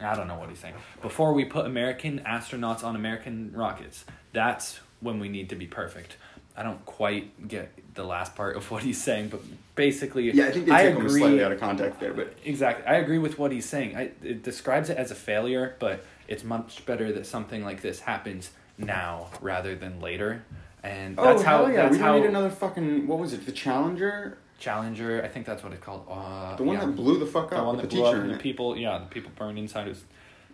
I 0.00 0.14
don't 0.16 0.26
know 0.28 0.36
what 0.38 0.48
he's 0.48 0.58
saying. 0.58 0.74
Before 1.00 1.32
we 1.32 1.44
put 1.44 1.64
American 1.66 2.20
astronauts 2.20 2.82
on 2.84 2.96
American 2.96 3.52
rockets, 3.52 4.04
that's 4.32 4.80
when 5.00 5.18
we 5.18 5.28
need 5.28 5.48
to 5.50 5.56
be 5.56 5.66
perfect." 5.66 6.16
I 6.54 6.62
don't 6.62 6.84
quite 6.84 7.48
get 7.48 7.72
the 7.94 8.04
last 8.04 8.36
part 8.36 8.56
of 8.56 8.70
what 8.70 8.82
he's 8.82 9.02
saying, 9.02 9.28
but 9.28 9.40
basically, 9.74 10.30
yeah, 10.30 10.48
I 10.48 10.50
think 10.50 10.66
they 10.66 10.72
I 10.72 10.82
took 10.84 10.98
him 10.98 11.06
agree. 11.06 11.20
slightly 11.20 11.42
out 11.42 11.50
of 11.52 11.58
context 11.60 11.98
there, 11.98 12.12
but 12.12 12.34
Exactly. 12.44 12.84
I 12.86 12.96
agree 12.96 13.16
with 13.16 13.38
what 13.38 13.52
he's 13.52 13.64
saying. 13.66 13.96
I, 13.96 14.10
it 14.22 14.42
describes 14.42 14.90
it 14.90 14.98
as 14.98 15.10
a 15.10 15.14
failure, 15.14 15.76
but 15.78 16.04
it's 16.32 16.44
much 16.44 16.84
better 16.86 17.12
that 17.12 17.26
something 17.26 17.62
like 17.64 17.82
this 17.82 18.00
happens 18.00 18.50
now 18.78 19.28
rather 19.40 19.74
than 19.74 20.00
later. 20.00 20.44
And 20.82 21.16
that's 21.16 21.42
oh 21.42 21.44
how 21.44 21.56
hell 21.64 21.72
yeah, 21.72 21.82
that's 21.82 21.96
we 21.96 22.02
how 22.02 22.16
need 22.16 22.24
another 22.26 22.50
fucking 22.50 23.06
what 23.06 23.18
was 23.18 23.32
it? 23.32 23.46
The 23.46 23.52
Challenger, 23.52 24.38
Challenger, 24.58 25.22
I 25.22 25.28
think 25.28 25.46
that's 25.46 25.62
what 25.62 25.72
it's 25.72 25.82
called. 25.82 26.06
Uh, 26.10 26.56
the 26.56 26.64
one 26.64 26.76
yeah. 26.76 26.86
that 26.86 26.96
blew 26.96 27.18
the 27.18 27.26
fuck 27.26 27.52
up. 27.52 27.58
the 27.58 27.64
one 27.64 27.76
that 27.76 27.82
the 27.82 27.88
blew 27.96 28.04
up 28.06 28.14
and 28.14 28.30
the 28.30 28.38
people, 28.38 28.76
yeah, 28.76 28.98
the 28.98 29.06
people 29.06 29.30
burned 29.36 29.58
inside. 29.58 29.86
It 29.86 29.90
was 29.90 30.04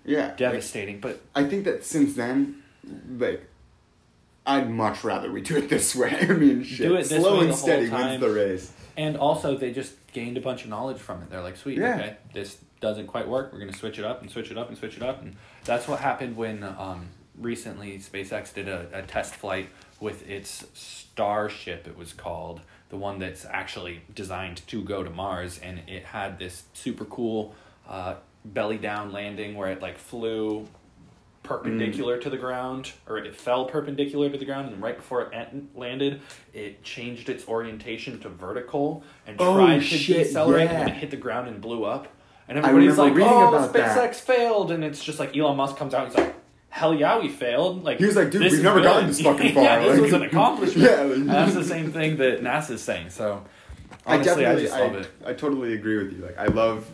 Yeah, 0.04 0.26
like, 0.26 0.36
devastating. 0.36 1.00
but 1.00 1.20
I 1.34 1.44
think 1.44 1.64
that 1.64 1.84
since 1.84 2.14
then, 2.14 2.62
like, 3.18 3.48
I'd 4.46 4.70
much 4.70 5.04
rather 5.04 5.30
we 5.30 5.40
do 5.42 5.56
it 5.56 5.68
this 5.68 5.94
way. 5.94 6.14
I 6.20 6.26
mean, 6.32 6.62
shit, 6.62 6.88
Do 6.88 6.94
it 6.96 7.04
this 7.08 7.22
slow 7.22 7.40
and 7.40 7.54
steady 7.54 7.88
wins 7.88 8.20
the 8.20 8.30
race. 8.30 8.72
and 8.96 9.16
also 9.16 9.56
they 9.56 9.72
just 9.72 9.94
gained 10.12 10.36
a 10.36 10.40
bunch 10.40 10.64
of 10.64 10.70
knowledge 10.70 10.98
from 10.98 11.22
it. 11.22 11.30
They're 11.30 11.42
like, 11.42 11.56
sweet, 11.56 11.78
Yeah. 11.78 11.94
okay, 11.94 12.16
this 12.34 12.58
doesn't 12.80 13.06
quite 13.06 13.28
work. 13.28 13.52
We're 13.52 13.58
gonna 13.60 13.72
switch 13.72 13.98
it 13.98 14.04
up 14.04 14.20
and 14.22 14.30
switch 14.30 14.50
it 14.50 14.58
up 14.58 14.68
and 14.68 14.76
switch 14.78 14.96
it 14.96 15.02
up, 15.02 15.22
and 15.22 15.36
that's 15.64 15.88
what 15.88 16.00
happened 16.00 16.36
when 16.36 16.62
um, 16.62 17.08
recently 17.38 17.98
SpaceX 17.98 18.52
did 18.54 18.68
a, 18.68 18.86
a 18.92 19.02
test 19.02 19.34
flight 19.34 19.68
with 20.00 20.28
its 20.28 20.64
Starship. 20.74 21.86
It 21.88 21.96
was 21.96 22.12
called 22.12 22.60
the 22.90 22.96
one 22.96 23.18
that's 23.18 23.44
actually 23.44 24.02
designed 24.14 24.66
to 24.68 24.82
go 24.82 25.02
to 25.02 25.10
Mars, 25.10 25.58
and 25.58 25.80
it 25.88 26.04
had 26.04 26.38
this 26.38 26.62
super 26.72 27.04
cool 27.04 27.54
uh, 27.88 28.14
belly 28.44 28.78
down 28.78 29.12
landing 29.12 29.54
where 29.56 29.70
it 29.72 29.82
like 29.82 29.98
flew 29.98 30.66
perpendicular 31.42 32.18
to 32.18 32.28
the 32.28 32.36
ground 32.36 32.92
or 33.06 33.16
it 33.18 33.34
fell 33.34 33.64
perpendicular 33.64 34.28
to 34.28 34.36
the 34.36 34.44
ground 34.44 34.70
and 34.70 34.82
right 34.82 34.96
before 34.98 35.22
it 35.32 35.54
landed 35.74 36.20
it 36.52 36.82
changed 36.82 37.30
its 37.30 37.48
orientation 37.48 38.20
to 38.20 38.28
vertical 38.28 39.02
and 39.26 39.36
Oh, 39.40 39.54
tried 39.56 39.76
to 39.78 39.80
shit, 39.82 40.26
decelerate 40.26 40.70
yeah. 40.70 40.80
and 40.80 40.90
it 40.90 40.96
hit 40.96 41.10
the 41.10 41.16
ground 41.16 41.48
and 41.48 41.58
blew 41.60 41.84
up 41.84 42.08
and 42.48 42.58
everybody's 42.58 42.96
like 42.98 43.14
reading 43.14 43.30
oh 43.32 43.48
about 43.48 43.72
SpaceX 43.74 43.94
that." 43.94 44.14
failed 44.16 44.70
and 44.70 44.82
it's 44.84 45.02
just 45.04 45.18
like 45.18 45.36
Elon 45.36 45.56
Musk 45.56 45.76
comes 45.76 45.94
out 45.94 46.06
and 46.06 46.12
he's 46.14 46.24
like 46.24 46.34
hell 46.70 46.94
yeah 46.94 47.18
we 47.18 47.28
failed 47.28 47.82
like 47.84 47.98
He 47.98 48.04
was 48.06 48.16
like, 48.16 48.30
"Dude, 48.30 48.42
we've 48.42 48.62
never 48.62 48.76
good." 48.80 48.84
gotten 48.84 49.06
this 49.08 49.20
fucking 49.20 49.54
far. 49.54 49.62
yeah 49.64 49.78
this 49.80 49.92
Like- 49.94 50.00
was 50.02 50.12
an 50.12 50.22
accomplishment 50.30 50.90
Yeah, 50.90 51.02
like- 51.02 51.24
that's 51.26 51.54
the 51.54 51.64
same 51.64 51.92
thing 51.92 52.16
that 52.18 52.42
NASA's 52.42 52.82
saying 52.82 53.10
so 53.10 53.42
honestly 54.06 54.32
I, 54.46 54.52
definitely, 54.54 54.62
just 54.64 54.78
love 54.78 54.92
I, 54.94 54.98
it 54.98 55.10
I 55.26 55.32
totally 55.34 55.74
agree 55.74 55.98
with 55.98 56.12
you. 56.12 56.24
Like, 56.24 56.38
I 56.38 56.46
love 56.46 56.86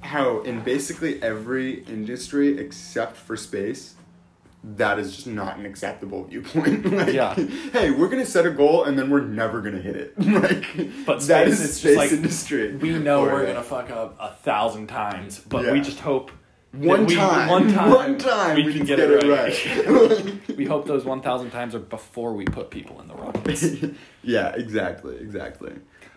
how 0.00 0.40
in 0.42 0.60
basically 0.60 1.22
every 1.22 1.82
industry 1.84 2.58
except 2.58 3.16
for 3.16 3.36
space, 3.36 3.94
that 4.76 4.98
is 4.98 5.14
just 5.14 5.26
not 5.26 5.58
an 5.58 5.66
acceptable 5.66 6.24
viewpoint. 6.24 6.84
like, 6.92 7.12
Yeah. 7.12 7.34
hey, 7.34 7.90
we're 7.90 8.08
gonna 8.08 8.24
set 8.24 8.46
a 8.46 8.50
goal 8.50 8.84
and 8.84 8.98
then 8.98 9.10
we're 9.10 9.20
never 9.20 9.60
gonna 9.60 9.78
hit 9.80 9.94
it. 9.96 10.18
like, 10.18 11.04
But 11.06 11.20
that 11.20 11.46
space, 11.46 11.60
is 11.60 11.64
it's 11.64 11.74
space 11.76 11.96
like, 11.96 12.12
industry. 12.12 12.74
we 12.76 12.98
know 12.98 13.24
for 13.26 13.32
we're 13.34 13.46
gonna 13.46 13.62
fuck 13.62 13.90
up 13.90 14.16
a 14.18 14.30
thousand 14.32 14.86
times 14.86 15.38
but 15.38 15.64
Yeah. 15.66 15.72
we 15.72 15.80
just 15.80 16.00
hope 16.00 16.30
that 16.72 16.88
One 16.88 17.06
we- 17.06 17.14
time, 17.14 17.48
one 17.50 17.72
time, 17.72 17.90
one 17.94 18.18
time, 18.18 18.56
we, 18.56 18.72
can 18.72 18.84
get, 18.86 18.98
it 18.98 19.22
right. 19.28 19.86
right. 19.86 20.56
we 20.56 20.64
hope 20.64 20.86
those 20.86 21.04
1,000 21.04 21.50
times 21.50 21.74
are 21.74 21.78
before 21.78 22.32
we 22.32 22.44
put 22.46 22.70
people 22.70 23.00
in 23.00 23.06
the 23.08 23.14
rockets. 23.14 23.64
yeah, 24.22 24.48
exactly, 24.56 25.16
exactly. 25.18 25.72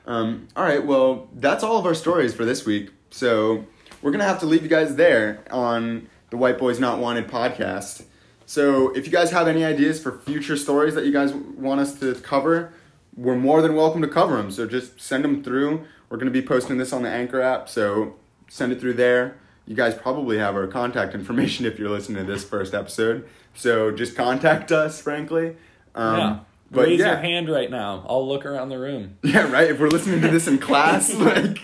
Um, 0.08 0.48
all 0.56 0.64
right, 0.64 0.84
well, 0.86 1.28
that's 1.36 1.64
all 1.64 1.78
of 1.78 1.86
our 1.86 1.94
stories 1.94 2.34
for 2.34 2.46
this 2.46 2.66
week. 2.66 2.92
So 3.12 3.66
we're 4.02 4.12
gonna 4.12 4.24
have 4.24 4.40
to 4.40 4.46
leave 4.46 4.64
you 4.64 4.70
guys 4.70 4.96
there 4.96 5.44
on 5.52 6.08
the 6.30 6.38
White 6.38 6.58
Boys 6.58 6.80
Not 6.80 7.00
Wanted 7.00 7.28
podcast. 7.28 8.04
So 8.50 8.96
if 8.96 9.06
you 9.06 9.12
guys 9.12 9.30
have 9.32 9.48
any 9.48 9.64
ideas 9.66 10.02
for 10.02 10.18
future 10.20 10.56
stories 10.56 10.96
that 10.96 11.06
you 11.06 11.12
guys 11.12 11.34
want 11.34 11.82
us 11.82 12.00
to 12.00 12.16
cover, 12.16 12.72
we're 13.16 13.36
more 13.36 13.62
than 13.62 13.76
welcome 13.76 14.02
to 14.02 14.08
cover 14.08 14.38
them. 14.38 14.52
So 14.52 14.66
just 14.66 15.00
send 15.02 15.24
them 15.26 15.44
through. 15.44 15.84
We're 16.10 16.18
gonna 16.18 16.32
be 16.32 16.42
posting 16.42 16.78
this 16.78 16.94
on 16.94 17.04
the 17.04 17.10
Anchor 17.10 17.42
app, 17.42 17.68
so 17.68 18.16
send 18.48 18.72
it 18.72 18.80
through 18.80 18.94
there. 18.94 19.36
You 19.66 19.76
guys 19.76 19.94
probably 19.96 20.38
have 20.38 20.56
our 20.56 20.66
contact 20.68 21.14
information 21.14 21.66
if 21.72 21.78
you're 21.78 21.90
listening 21.90 22.26
to 22.26 22.32
this 22.32 22.46
first 22.46 22.74
episode. 22.74 23.28
So 23.54 23.92
just 23.92 24.16
contact 24.16 24.72
us, 24.72 25.02
frankly. 25.02 25.58
Um, 25.94 26.18
yeah. 26.18 26.40
But 26.72 26.88
Raise 26.88 27.00
yeah. 27.00 27.08
your 27.08 27.18
hand 27.18 27.50
right 27.50 27.70
now. 27.70 28.06
I'll 28.08 28.26
look 28.28 28.46
around 28.46 28.70
the 28.70 28.80
room. 28.80 29.18
Yeah, 29.24 29.52
right. 29.52 29.70
If 29.70 29.80
we're 29.80 29.88
listening 29.90 30.22
to 30.22 30.28
this 30.30 30.48
in 30.48 30.58
class, 30.58 31.14
like, 31.16 31.60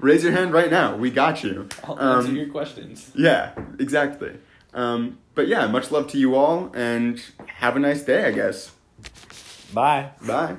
raise 0.00 0.22
your 0.22 0.32
hand 0.32 0.52
right 0.52 0.70
now. 0.70 0.96
We 0.96 1.10
got 1.10 1.42
you. 1.42 1.68
I'll 1.84 1.98
answer 1.98 2.28
Um, 2.30 2.36
your 2.36 2.48
questions. 2.48 3.10
yeah, 3.16 3.52
exactly. 3.80 4.36
Um, 4.74 5.18
but 5.38 5.46
yeah, 5.46 5.68
much 5.68 5.92
love 5.92 6.08
to 6.08 6.18
you 6.18 6.34
all, 6.34 6.72
and 6.74 7.22
have 7.46 7.76
a 7.76 7.78
nice 7.78 8.02
day. 8.02 8.24
I 8.24 8.32
guess. 8.32 8.72
Bye. 9.72 10.10
Bye. 10.26 10.56